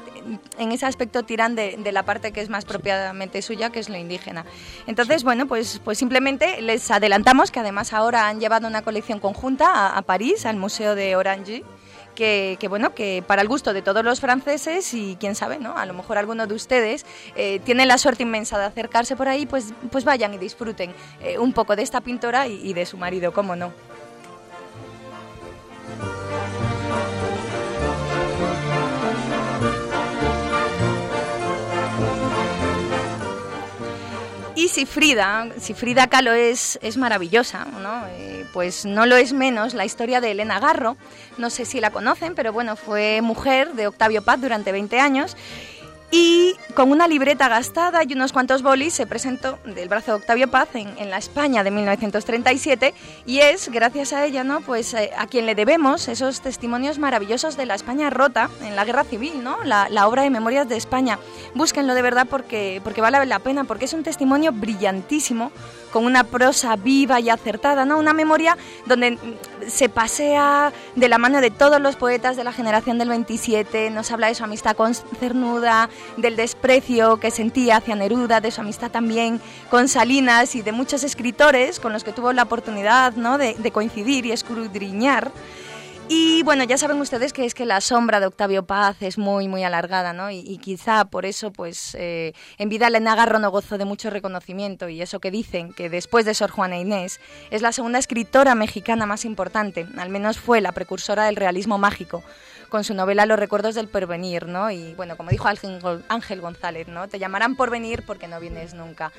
[0.58, 3.90] en ese aspecto tiran de, de la parte que es más propiamente suya, que es
[3.90, 4.46] lo indígena.
[4.86, 9.98] Entonces, bueno, pues, pues simplemente les adelantamos que además ahora han llevado una colección conjunta
[9.98, 11.62] a, París, al Museo de Orange.
[12.14, 15.76] Que, bueno, que para el gusto de todos los franceses y quién sabe, ¿no?
[15.76, 19.46] A lo mejor alguno de ustedes eh, tiene la suerte inmensa de acercarse por ahí,
[19.46, 23.32] pues, pues vayan y disfruten eh, un poco de esta pintora y de su marido,
[23.32, 23.72] cómo no.
[34.58, 38.02] Y si Frida, si Frida Kahlo es, es maravillosa, ¿no?
[38.08, 40.96] Eh, pues no lo es menos la historia de Elena Garro.
[41.36, 45.36] No sé si la conocen, pero bueno, fue mujer de Octavio Paz durante 20 años
[46.10, 50.48] y con una libreta gastada y unos cuantos bolis se presentó del brazo de Octavio
[50.48, 52.94] Paz en, la España de 1937
[53.26, 57.56] y es gracias a ella no pues eh, a quien le debemos esos testimonios maravillosos
[57.56, 60.76] de la España rota en la guerra civil no la, la obra de Memorias de
[60.76, 61.18] España.
[61.54, 65.52] Búsquenlo de verdad porque porque vale la pena porque es un testimonio brillantísimo
[65.92, 68.56] con una prosa viva y acertada no una memoria
[68.86, 69.18] donde mm,
[69.68, 74.10] se pasea de la mano de todos los poetas de la generación del 27 nos
[74.10, 78.90] habla de su amistad con Cernuda del desprecio que sentía hacia Neruda, de su amistad
[78.90, 79.40] también
[79.70, 83.38] con Salinas y de muchos escritores con los que tuvo la oportunidad ¿no?
[83.38, 85.32] de, coincidir y escudriñar.
[86.10, 89.46] Y bueno, ya saben ustedes que es que la sombra de Octavio Paz es muy,
[89.46, 90.30] muy alargada, ¿no?
[90.30, 94.08] Y, y quizá por eso, pues, eh, en vida Elena Garro no gozó de mucho
[94.08, 97.20] reconocimiento y eso que dicen, que después de Sor Juana Inés,
[97.50, 102.24] es la segunda escritora mexicana más importante, al menos fue la precursora del realismo mágico
[102.68, 104.70] con su novela Los recuerdos del porvenir, ¿no?
[104.70, 107.08] Y bueno, como dijo Ángel Gon- Ángel González, ¿no?
[107.08, 109.12] Te llamarán por venir porque no vienes nunca.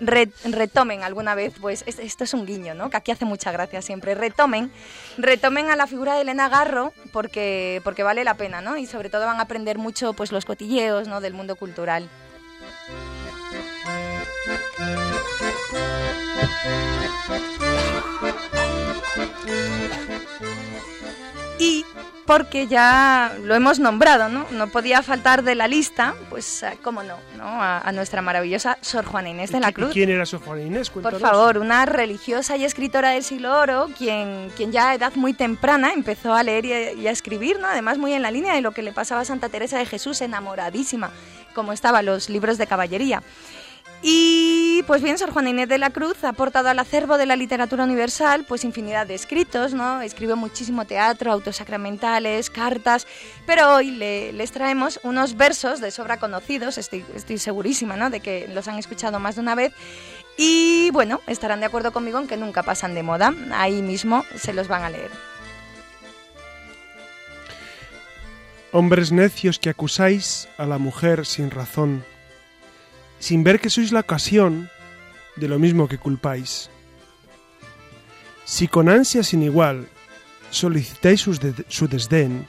[0.00, 2.90] Re- retomen alguna vez, pues es- esto es un guiño, ¿no?
[2.90, 4.14] Que aquí hace mucha gracia siempre.
[4.14, 4.72] Retomen,
[5.18, 8.76] retomen a la figura de Elena Garro porque, porque vale la pena, ¿no?
[8.76, 11.20] Y sobre todo van a aprender mucho, pues los cotilleos, ¿no?
[11.20, 12.08] Del mundo cultural.
[21.58, 21.84] Y
[22.26, 24.46] porque ya lo hemos nombrado, ¿no?
[24.52, 27.44] No podía faltar de la lista, pues, cómo no, ¿no?
[27.44, 29.92] A, a nuestra maravillosa Sor Juana Inés de la ¿Y Cruz.
[29.92, 30.90] quién era Sor Juana Inés?
[30.90, 35.32] Por favor, una religiosa y escritora del siglo oro, quien, quien ya a edad muy
[35.32, 37.66] temprana empezó a leer y a, y a escribir, ¿no?
[37.66, 40.20] Además, muy en la línea de lo que le pasaba a Santa Teresa de Jesús,
[40.20, 41.10] enamoradísima,
[41.54, 43.22] como estaban los libros de caballería.
[44.04, 47.36] Y pues bien, Sor Juana Inés de la Cruz ha aportado al acervo de la
[47.36, 50.02] literatura universal pues infinidad de escritos, ¿no?
[50.02, 53.06] Escribió muchísimo teatro, autos sacramentales, cartas,
[53.46, 58.10] pero hoy les traemos unos versos de sobra conocidos, estoy, estoy segurísima, ¿no?
[58.10, 59.72] De que los han escuchado más de una vez.
[60.36, 64.52] Y bueno, estarán de acuerdo conmigo en que nunca pasan de moda, ahí mismo se
[64.52, 65.10] los van a leer.
[68.72, 72.04] Hombres necios que acusáis a la mujer sin razón
[73.22, 74.66] sin ver que sois la ocasión
[75.38, 76.70] de lo mismo que culpáis.
[78.44, 79.86] Si con ansia sin igual
[80.50, 82.48] solicitáis de- su desdén,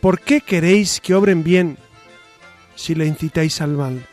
[0.00, 1.76] ¿por qué queréis que obren bien
[2.76, 4.06] si le incitáis al mal?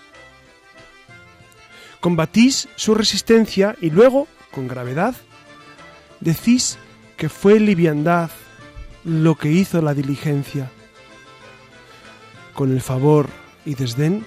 [2.02, 5.14] Combatís su resistencia y luego, con gravedad,
[6.22, 6.80] decís
[7.18, 8.32] que fue liviandad
[9.04, 10.72] lo que hizo la diligencia.
[12.56, 13.30] Con el favor
[13.64, 14.26] y desdén,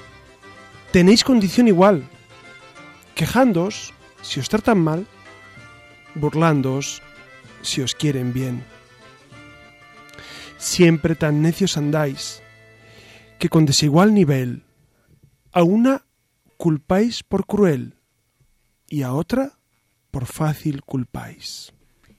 [0.93, 2.09] tenéis condición igual,
[3.15, 5.07] quejándoos si os tratan mal,
[6.15, 7.03] burlándoos
[7.63, 8.65] si os quieren bien.
[10.59, 12.43] Siempre tan necios andáis,
[13.39, 14.65] que con desigual nivel,
[15.53, 16.05] a una
[16.57, 17.95] culpáis por cruel
[18.89, 19.59] y a otra
[20.11, 21.73] por fácil culpáis.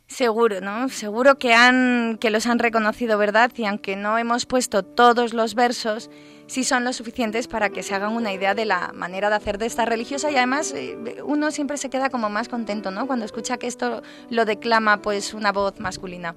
[0.10, 0.90] Seguro, ¿no?
[0.90, 3.52] Seguro que han que los han reconocido, ¿verdad?
[3.56, 6.10] Y aunque no hemos puesto todos los versos,
[6.48, 9.60] sí son lo suficientes para que se hagan una idea de la manera de hacer
[9.60, 13.06] de esta religiosa y además eh, uno siempre se queda como más contento, ¿no?
[13.06, 14.02] Cuando escucha que esto
[14.32, 16.34] lo declama pues una voz masculina.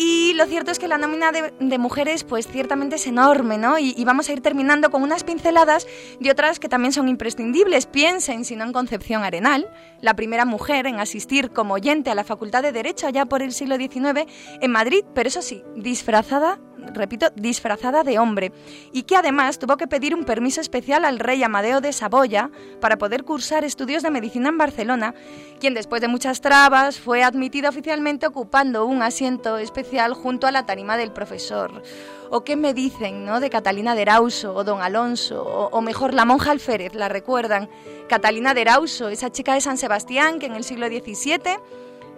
[0.00, 3.80] Y lo cierto es que la nómina de, mujeres, pues ciertamente es enorme, ¿no?
[3.80, 5.88] Y, y vamos a ir terminando con unas pinceladas
[6.20, 7.86] de otras que también son imprescindibles.
[7.86, 9.68] Piensen, si no en Concepción Arenal,
[10.00, 13.52] la primera mujer en asistir como oyente a la Facultad de Derecho allá por el
[13.52, 14.30] siglo XIX
[14.60, 16.60] en Madrid, pero eso sí, disfrazada,
[16.94, 18.52] repito, disfrazada de hombre.
[18.92, 22.98] Y que además tuvo que pedir un permiso especial al rey Amadeo de Saboya para
[22.98, 25.14] poder cursar estudios de medicina en Barcelona,
[25.58, 30.66] quien después de muchas trabas fue admitida oficialmente ocupando un asiento especial junto a la
[30.66, 31.82] tarima del profesor.
[32.30, 33.40] ¿O qué me dicen ¿no?
[33.40, 35.42] de Catalina de Erauso o Don Alonso?
[35.42, 37.68] O, mejor, la monja Alférez, ¿la recuerdan?
[38.08, 41.58] Catalina de Erauso, esa chica de San Sebastián que en el siglo XVII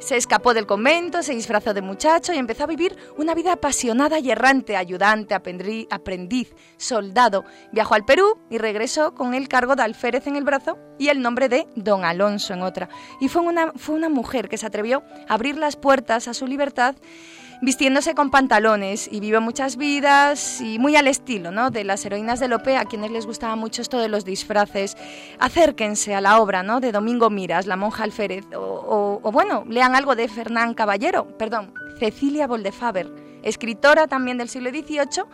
[0.01, 4.19] se escapó del convento, se disfrazó de muchacho y empezó a vivir una vida apasionada
[4.19, 7.45] y errante, ayudante, aprendiz, soldado.
[7.73, 11.23] Viajó al Perú y regresó con el cargo de alférez en el brazo y el
[11.23, 12.89] nombre de Don Alonso en otra.
[13.21, 16.47] Y fue una, fue una mujer que se atrevió a abrir las puertas a su
[16.47, 16.97] libertad
[17.63, 21.71] vistiéndose con pantalones y vive muchas vidas y muy al estilo ¿no?
[21.71, 24.97] de las heroínas de Lope, a quienes les gustaba mucho esto de los disfraces.
[25.39, 26.81] Acérquense a la obra ¿no?
[26.81, 32.47] de Domingo Miras, la monja alférez, o, bueno, lean algo de Fernán Caballero, perdón, Cecilia
[32.47, 35.25] Boldefaber, escritora también del siglo XVIII,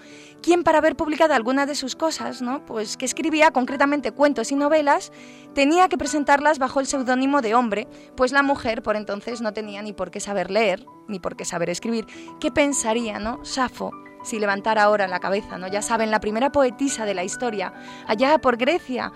[0.42, 2.64] quien para haber publicado algunas de sus cosas, ¿no?
[2.66, 5.12] pues que escribía concretamente cuentos y novelas,
[5.54, 9.82] tenía que presentarlas bajo el seudónimo de hombre, pues la mujer por entonces no tenía
[9.82, 12.06] ni por qué saber leer, ni por qué saber escribir.
[12.40, 13.44] ¿Qué pensaría, no?
[13.44, 13.92] Safo,
[14.22, 15.68] si levantara ahora la cabeza, ¿no?
[15.68, 17.72] Ya saben, la primera poetisa de la historia,
[18.06, 19.12] allá por Grecia,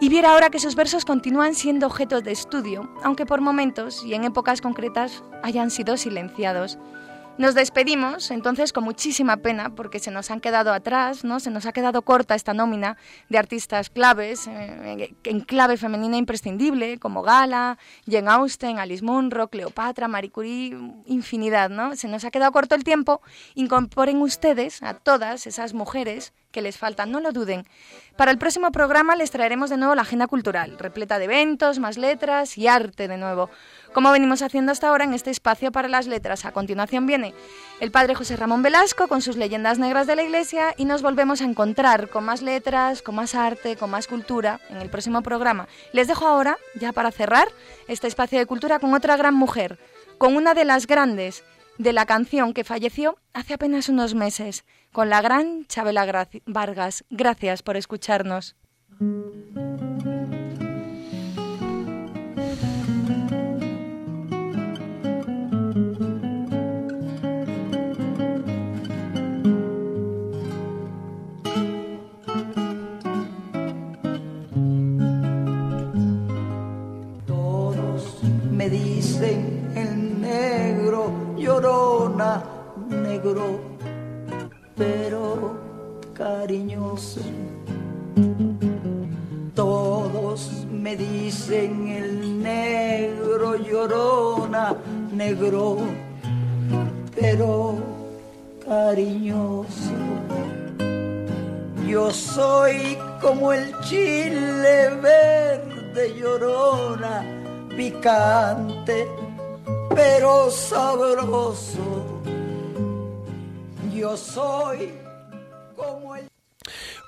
[0.00, 4.14] y viera ahora que sus versos continúan siendo objetos de estudio, aunque por momentos y
[4.14, 6.78] en épocas concretas hayan sido silenciados.
[7.40, 11.40] Nos despedimos entonces con muchísima pena porque se nos han quedado atrás, ¿no?
[11.40, 12.98] Se nos ha quedado corta esta nómina
[13.30, 20.06] de artistas claves eh, en clave femenina imprescindible como Gala, Jane Austen, Alice Munro, Cleopatra,
[20.06, 20.76] Marie Curie,
[21.06, 21.96] infinidad, ¿no?
[21.96, 23.22] Se nos ha quedado corto el tiempo.
[23.54, 27.64] Incorporen ustedes a todas esas mujeres que les faltan, no lo duden.
[28.16, 31.96] Para el próximo programa les traeremos de nuevo la agenda cultural, repleta de eventos, más
[31.96, 33.50] letras y arte de nuevo,
[33.92, 36.44] como venimos haciendo hasta ahora en este espacio para las letras.
[36.44, 37.34] A continuación viene
[37.80, 41.40] el padre José Ramón Velasco con sus leyendas negras de la Iglesia y nos volvemos
[41.40, 45.68] a encontrar con más letras, con más arte, con más cultura en el próximo programa.
[45.92, 47.48] Les dejo ahora, ya para cerrar,
[47.88, 49.78] este espacio de cultura con otra gran mujer,
[50.18, 51.44] con una de las grandes
[51.78, 57.04] de la canción que falleció hace apenas unos meses, con la gran Chabela Vargas.
[57.10, 58.54] Gracias por escucharnos.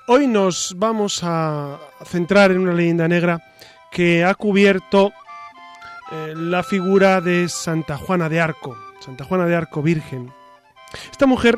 [0.07, 3.41] Hoy nos vamos a centrar en una leyenda negra
[3.91, 5.13] que ha cubierto
[6.11, 10.31] eh, la figura de Santa Juana de Arco, Santa Juana de Arco Virgen.
[11.11, 11.57] Esta mujer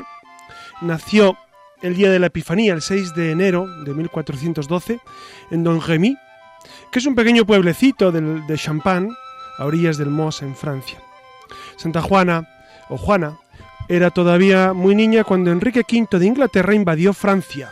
[0.80, 1.36] nació
[1.82, 5.00] el día de la Epifanía, el 6 de enero de 1412,
[5.50, 6.16] en Don Remy,
[6.90, 9.10] que es un pequeño pueblecito del- de Champagne,
[9.58, 10.98] a orillas del Mos, en Francia.
[11.76, 12.48] Santa Juana,
[12.88, 13.38] o Juana,
[13.88, 17.70] era todavía muy niña cuando Enrique V de Inglaterra invadió Francia.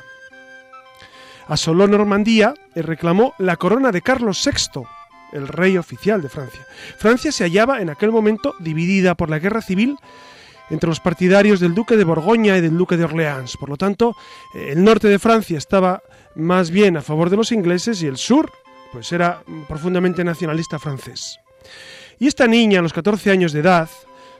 [1.46, 4.82] Asoló Normandía y reclamó la corona de Carlos VI,
[5.32, 6.66] el rey oficial de Francia.
[6.98, 9.96] Francia se hallaba en aquel momento dividida por la guerra civil
[10.70, 13.56] entre los partidarios del duque de Borgoña y del duque de Orleans.
[13.58, 14.16] Por lo tanto,
[14.54, 16.02] el norte de Francia estaba
[16.34, 18.50] más bien a favor de los ingleses y el sur,
[18.92, 21.38] pues era profundamente nacionalista francés.
[22.18, 23.90] Y esta niña, a los 14 años de edad,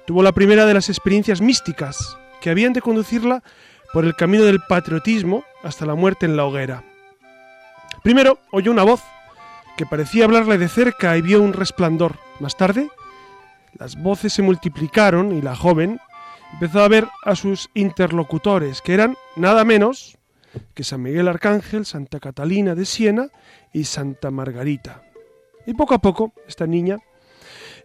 [0.07, 3.42] tuvo la primera de las experiencias místicas que habían de conducirla
[3.92, 6.93] por el camino del patriotismo hasta la muerte en la hoguera.
[8.03, 9.03] Primero oyó una voz
[9.76, 12.18] que parecía hablarle de cerca y vio un resplandor.
[12.40, 12.88] Más tarde,
[13.78, 16.01] las voces se multiplicaron y la joven
[16.53, 20.18] empezó a ver a sus interlocutores, que eran nada menos
[20.74, 23.28] que San Miguel Arcángel, Santa Catalina de Siena
[23.72, 25.03] y Santa Margarita.
[25.66, 26.99] Y poco a poco, esta niña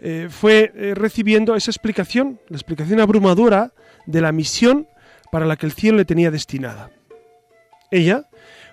[0.01, 3.73] eh, fue eh, recibiendo esa explicación, la explicación abrumadora
[4.05, 4.87] de la misión
[5.31, 6.91] para la que el cielo le tenía destinada.
[7.91, 8.28] Ella,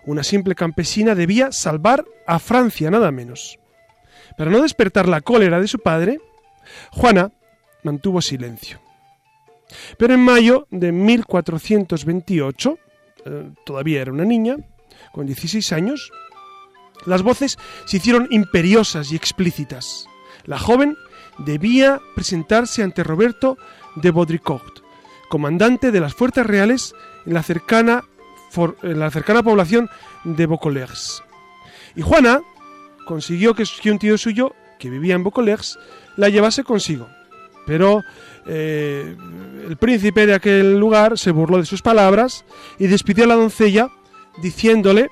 [0.07, 3.59] una simple campesina, debía salvar a Francia, nada menos.
[4.38, 6.18] Para no despertar la cólera de su padre,
[6.92, 7.32] Juana
[7.82, 8.80] mantuvo silencio.
[9.98, 12.78] Pero en mayo de 1428,
[13.24, 14.57] eh, todavía era una niña,
[15.12, 16.12] con 16 años,
[17.04, 20.07] las voces se hicieron imperiosas y explícitas.
[20.44, 20.96] La joven
[21.38, 23.59] debía presentarse ante Roberto
[23.96, 24.80] de Baudricourt,
[25.28, 26.94] comandante de las fuerzas reales
[27.26, 28.04] en la cercana,
[28.82, 29.88] en la cercana población
[30.24, 31.22] de Vaucouleurs.
[31.94, 32.40] Y Juana
[33.07, 35.78] consiguió que, un tío suyo, que vivía en Vaucouleurs,
[36.16, 37.09] la llevase consigo.
[37.66, 38.03] Pero
[38.47, 39.16] eh,
[39.66, 42.44] el príncipe de aquel lugar se burló de sus palabras
[42.78, 43.88] y despidió a la doncella
[44.42, 45.11] diciéndole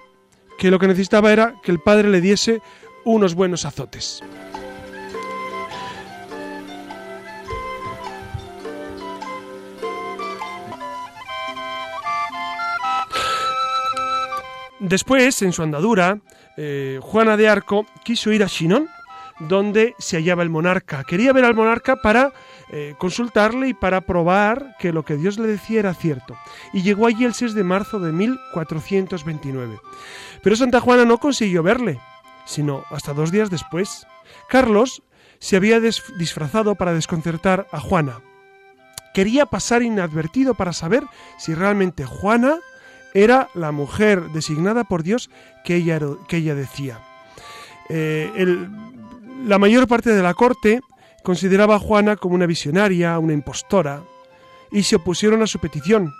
[0.58, 2.60] que lo que necesitaba era que el padre le diese
[3.04, 4.22] unos buenos azotes.
[14.86, 16.18] Después, en su andadura,
[16.58, 18.86] eh, Juana de Arco quiso ir a Chinon,
[19.40, 21.04] donde se hallaba el monarca.
[21.04, 22.34] Quería ver al monarca para
[22.70, 26.36] eh, consultarle y para probar que lo que Dios le decía era cierto.
[26.74, 29.80] Y llegó allí el 6 de marzo de 1429.
[30.42, 31.98] Pero Santa Juana no consiguió verle,
[32.44, 34.06] sino hasta dos días después.
[34.50, 35.02] Carlos
[35.38, 38.20] se había disfrazado para desconcertar a Juana.
[39.14, 41.04] Quería pasar inadvertido para saber
[41.38, 42.58] si realmente Juana
[43.14, 45.30] era la mujer designada por Dios
[45.64, 46.98] que ella, que ella decía.
[47.88, 48.28] Eh,
[49.46, 50.80] la mayor parte de la corte
[51.22, 54.02] consideraba a Juana como una visionaria, una impostora,
[54.70, 56.12] y se opusieron a su petición.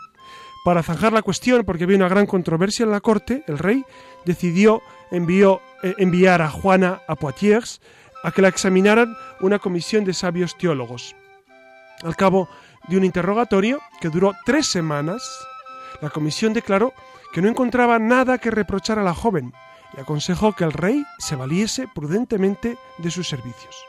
[0.65, 3.85] Para zanjar la cuestión, porque había una gran controversia en la corte, el rey
[4.25, 4.81] decidió
[5.11, 7.81] envió, eh, enviar a Juana a Poitiers
[8.23, 11.15] a que la examinaran una comisión de sabios teólogos.
[12.03, 12.49] Al cabo
[12.89, 15.23] de un interrogatorio que duró tres semanas,
[16.01, 16.93] la comisión declaró
[17.33, 19.53] que no encontraba nada que reprochar a la joven
[19.97, 23.85] y aconsejó que el rey se valiese prudentemente de sus servicios.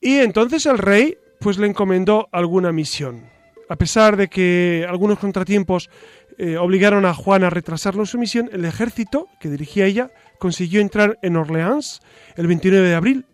[0.00, 3.28] Y entonces el rey pues le encomendó alguna misión.
[3.68, 5.90] A pesar de que algunos contratiempos
[6.38, 10.80] eh, obligaron a Juan a retrasarlo en su misión, el ejército que dirigía ella consiguió
[10.80, 12.00] entrar en Orleans
[12.36, 13.26] el 29 de abril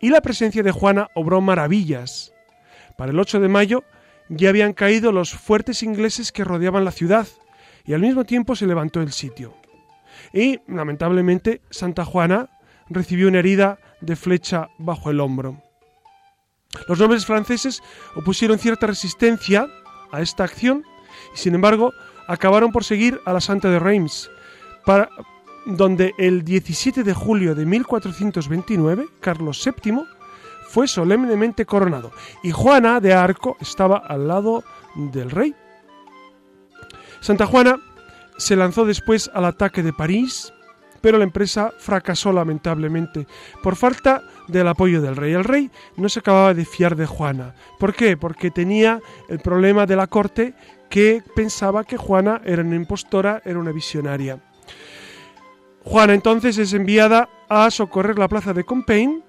[0.00, 2.34] y la presencia de Juana obró maravillas.
[2.98, 3.84] Para el 8 de mayo
[4.28, 7.26] ya habían caído los fuertes ingleses que rodeaban la ciudad
[7.84, 9.54] y al mismo tiempo se levantó el sitio.
[10.32, 12.48] Y, lamentablemente, Santa Juana
[12.88, 15.62] recibió una herida de flecha bajo el hombro.
[16.88, 17.82] Los nobles franceses
[18.16, 19.66] opusieron cierta resistencia
[20.10, 20.84] a esta acción
[21.34, 21.92] y, sin embargo,
[22.28, 24.30] acabaron por seguir a la Santa de Reims,
[24.84, 25.08] para,
[25.66, 30.02] donde el 17 de julio de 1429 Carlos VII
[30.68, 32.12] fue solemnemente coronado
[32.42, 34.64] y Juana de Arco estaba al lado
[34.94, 35.54] del rey.
[37.22, 37.78] Santa Juana
[38.36, 40.52] se lanzó después al ataque de París,
[41.00, 43.28] pero la empresa fracasó lamentablemente
[43.62, 45.32] por falta del apoyo del rey.
[45.32, 47.54] El rey no se acababa de fiar de Juana.
[47.78, 48.16] ¿Por qué?
[48.16, 50.54] Porque tenía el problema de la corte
[50.90, 54.40] que pensaba que Juana era una impostora, era una visionaria.
[55.84, 59.22] Juana entonces es enviada a socorrer la plaza de Compiègne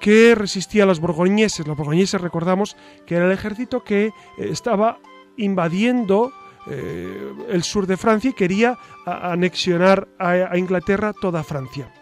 [0.00, 1.66] que resistía a los borgoñeses.
[1.66, 2.76] Los borgoñeses recordamos
[3.06, 4.98] que era el ejército que eh, estaba
[5.38, 6.30] invadiendo
[6.66, 11.92] eh, el sur de Francia y quería anexionar a, a Inglaterra toda Francia.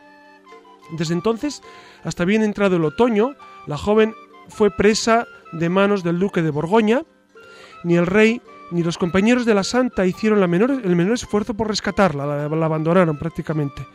[0.92, 1.62] Desde entonces,
[2.04, 3.34] hasta bien entrado el otoño,
[3.66, 4.14] la joven
[4.48, 7.02] fue presa de manos del duque de Borgoña.
[7.84, 8.40] Ni el rey
[8.70, 12.48] ni los compañeros de la santa hicieron la menor- el menor esfuerzo por rescatarla, la,
[12.48, 13.86] la abandonaron prácticamente.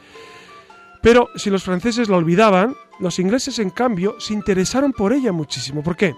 [1.01, 5.83] Pero si los franceses la olvidaban, los ingleses en cambio se interesaron por ella muchísimo.
[5.83, 6.13] ¿Por qué?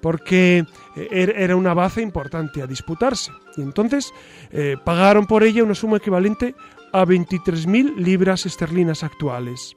[0.00, 0.64] Porque
[0.96, 3.32] eh, er- era una baza importante a disputarse.
[3.56, 4.12] Y entonces
[4.50, 6.54] eh, pagaron por ella una suma equivalente
[6.92, 9.74] a 23.000 libras esterlinas actuales.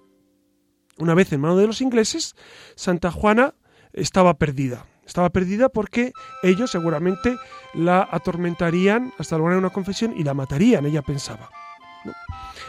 [0.97, 2.35] Una vez en manos de los ingleses,
[2.75, 3.53] Santa Juana
[3.93, 4.85] estaba perdida.
[5.05, 6.11] Estaba perdida porque
[6.43, 7.35] ellos seguramente
[7.73, 11.49] la atormentarían hasta lograr una confesión y la matarían, ella pensaba.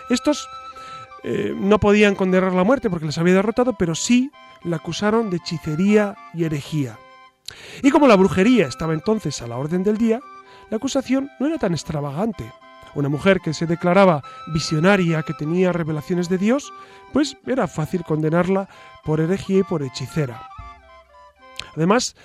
[0.08, 0.48] Estos
[1.22, 4.30] eh, no podían condenar la muerte porque les había derrotado, pero sí
[4.64, 6.98] la acusaron de hechicería y herejía.
[7.82, 10.20] Y como la brujería estaba entonces a la orden del día,
[10.70, 12.52] la acusación no era tan extravagante.
[12.94, 14.22] Una mujer que se declaraba
[14.52, 16.72] visionaria, que tenía revelaciones de Dios,
[17.12, 18.68] pues era fácil condenarla
[19.04, 20.48] por herejía y por hechicera.
[21.76, 22.16] Además,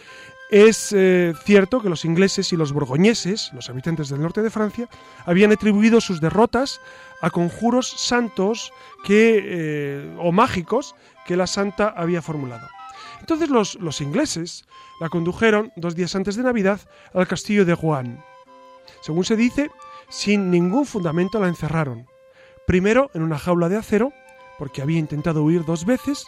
[0.50, 4.88] es eh, cierto que los ingleses y los borgoñeses, los habitantes del norte de Francia,
[5.26, 6.82] habían atribuido sus derrotas
[7.22, 8.72] a conjuros santos
[9.04, 10.96] que, eh, o mágicos
[11.26, 12.68] que la santa había formulado.
[13.26, 14.66] Entonces los, los ingleses
[15.00, 16.80] la condujeron dos días antes de Navidad
[17.12, 18.20] al castillo de Rouen.
[19.02, 19.72] Según se dice,
[20.10, 22.06] sin ningún fundamento la encerraron.
[22.68, 24.14] Primero en una jaula de acero,
[24.60, 26.28] porque había intentado huir dos veces,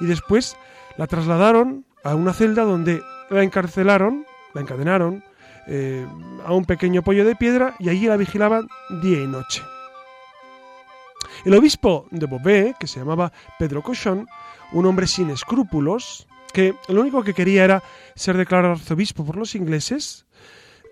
[0.00, 0.56] y después
[0.96, 5.22] la trasladaron a una celda donde la encarcelaron, la encadenaron
[5.68, 6.04] eh,
[6.44, 8.66] a un pequeño pollo de piedra y allí la vigilaban
[9.00, 9.62] día y noche.
[11.44, 14.26] El obispo de Beauvais, que se llamaba Pedro Cochon,
[14.72, 17.82] un hombre sin escrúpulos, que lo único que quería era
[18.14, 20.26] ser declarado arzobispo por los ingleses,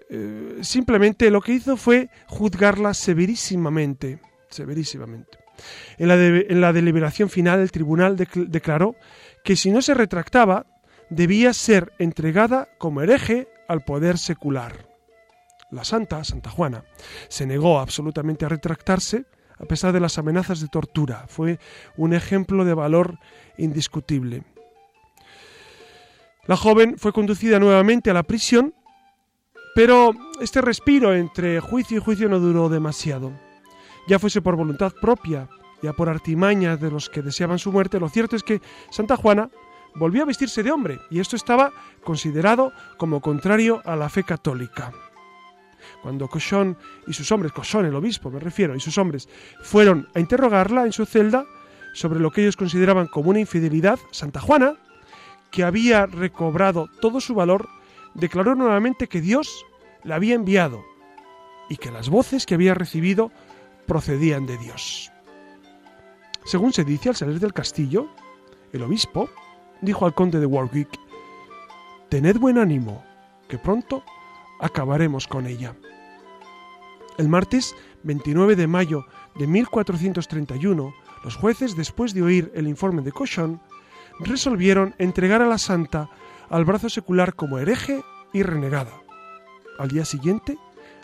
[0.09, 5.39] eh, simplemente lo que hizo fue juzgarla severísimamente, severísimamente.
[5.99, 8.97] En la, en la deliberación final, el tribunal dec- declaró
[9.45, 10.67] que si no se retractaba,
[11.11, 14.89] debía ser entregada como hereje al poder secular.
[15.71, 16.85] La santa, Santa Juana,
[17.29, 19.27] se negó absolutamente a retractarse
[19.59, 21.27] a pesar de las amenazas de tortura.
[21.29, 21.59] Fue
[21.97, 23.19] un ejemplo de valor
[23.59, 24.43] indiscutible.
[26.47, 28.75] La joven fue conducida nuevamente a la prisión,
[29.75, 33.33] pero este respiro entre juicio y juicio no duró demasiado.
[34.09, 35.49] Ya fuese por voluntad propia,
[35.83, 38.61] ya por artimañas de los que deseaban su muerte, lo cierto es que
[38.91, 39.51] Santa Juana
[39.95, 41.73] volvió a vestirse de hombre, y esto estaba
[42.03, 44.93] considerado como contrario a la fe católica.
[46.03, 46.77] Cuando Cochon
[47.07, 49.29] y sus hombres, Cochon el obispo me refiero, y sus hombres
[49.63, 51.45] fueron a interrogarla en su celda
[51.95, 54.75] sobre lo que ellos consideraban como una infidelidad, Santa Juana,
[55.51, 57.69] que había recobrado todo su valor,
[58.15, 59.65] declaró nuevamente que Dios
[60.05, 60.85] la había enviado
[61.69, 63.31] y que las voces que había recibido
[63.87, 65.13] procedían de Dios.
[66.45, 68.09] Según se dice al salir del castillo,
[68.73, 69.29] el obispo
[69.81, 70.89] dijo al conde de Warwick,
[72.09, 73.05] Tened buen ánimo,
[73.49, 74.03] que pronto
[74.61, 75.75] acabaremos con ella.
[77.19, 83.13] El martes 29 de mayo de 1431, los jueces, después de oír el informe de
[83.13, 83.61] Cochon,
[84.21, 86.11] resolvieron entregar a la santa
[86.49, 88.03] al brazo secular como hereje
[88.33, 88.93] y renegada.
[89.79, 90.59] Al día siguiente,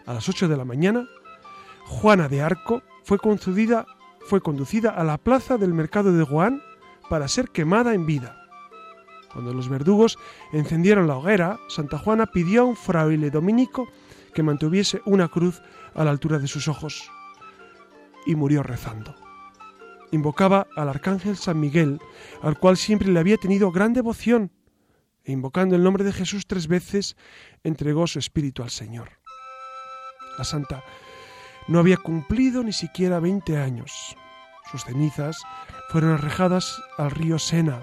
[0.05, 1.09] a las 8 de la mañana,
[1.85, 3.87] Juana de Arco fue conducida,
[4.27, 6.61] fue conducida a la plaza del mercado de Rouen
[7.09, 8.37] para ser quemada en vida.
[9.33, 10.19] Cuando los verdugos
[10.53, 13.89] encendieron la hoguera, Santa Juana pidió a un fraile dominico
[14.35, 15.63] que mantuviese una cruz
[15.95, 17.11] a la altura de sus ojos
[18.27, 19.26] y murió rezando.
[20.13, 22.01] Invocaba al arcángel San Miguel,
[22.43, 24.53] al cual siempre le había tenido gran devoción,
[25.25, 27.17] e invocando el nombre de Jesús tres veces,
[27.65, 29.11] entregó su espíritu al Señor.
[30.39, 30.85] La santa
[31.69, 34.17] no había cumplido ni siquiera 20 años.
[34.71, 35.43] Sus cenizas
[35.89, 37.83] fueron arrojadas al río Sena.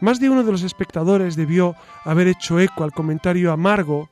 [0.00, 1.74] Más de uno de los espectadores debió
[2.04, 4.10] haber hecho eco al comentario amargo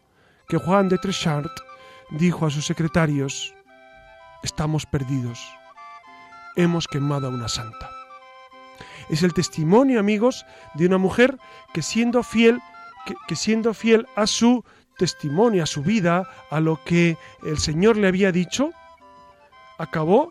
[0.48, 1.50] que Juan de Trechart
[2.10, 3.54] dijo a sus secretarios,
[4.42, 5.40] estamos perdidos,
[6.56, 7.90] hemos quemado a una santa.
[9.08, 11.36] Es el testimonio, amigos, de una mujer
[11.74, 12.60] que siendo fiel,
[13.26, 14.64] que, siendo fiel a su
[14.98, 18.70] testimonio, a su vida, a lo que el Señor le había dicho,
[19.78, 20.30] acabó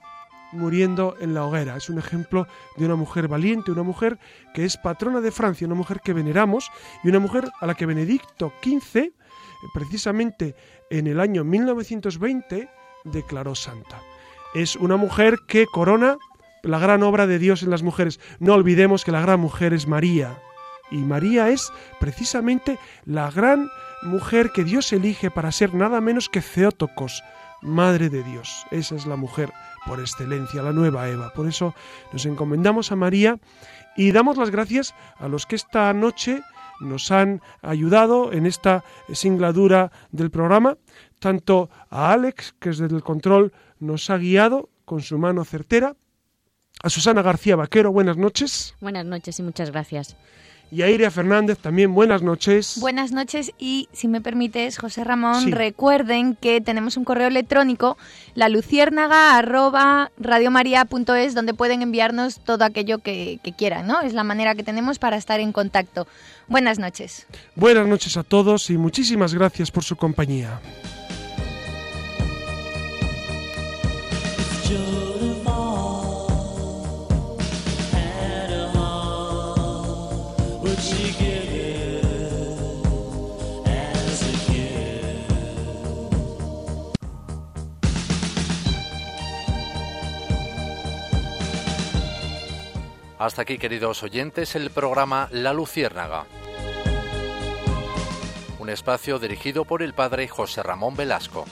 [0.54, 1.76] muriendo en la hoguera.
[1.76, 2.48] Es un ejemplo
[2.78, 4.18] de una mujer valiente, una mujer
[4.54, 6.72] que es patrona de Francia, una mujer que veneramos
[7.04, 9.12] y una mujer a la que Benedicto XV,
[9.74, 10.56] precisamente
[10.90, 12.70] en el año 1920,
[13.04, 14.02] declaró santa.
[14.54, 16.18] Es una mujer que corona
[16.64, 18.20] la gran obra de Dios en las mujeres.
[18.39, 20.38] No olvidemos que la gran mujer es María.
[20.91, 23.70] Y María es precisamente la gran
[24.02, 27.24] mujer que Dios elige para ser nada menos que Ceótocos,
[27.62, 28.66] Madre de Dios.
[28.72, 29.52] Esa es la mujer
[29.86, 31.32] por excelencia, la nueva Eva.
[31.34, 31.76] Por eso
[32.12, 33.39] nos encomendamos a María
[33.97, 36.41] y damos las gracias a los que esta noche
[36.80, 40.78] nos han ayudado en esta singladura del programa,
[41.20, 45.96] tanto a Alex, que desde el control nos ha guiado con su mano certera,
[46.82, 48.74] a Susana García Vaquero, buenas noches.
[48.80, 50.16] Buenas noches y muchas gracias.
[50.72, 52.78] Y a Iria Fernández también, buenas noches.
[52.80, 55.52] Buenas noches y si me permites, José Ramón, Sí.
[55.52, 57.98] recuerden que tenemos un correo electrónico,
[58.36, 58.48] la
[60.20, 64.02] radiomaria.es, donde pueden enviarnos todo aquello que, que quieran, ¿no?
[64.02, 66.08] Es la manera que tenemos para estar en contacto.
[66.48, 67.26] Buenas noches.
[67.56, 70.62] Buenas noches a todos y muchísimas gracias por su compañía.
[93.20, 96.26] Hasta aquí, queridos oyentes, el programa La Luciérnaga.
[98.60, 101.44] Un espacio dirigido por el padre José Ramón Velasco.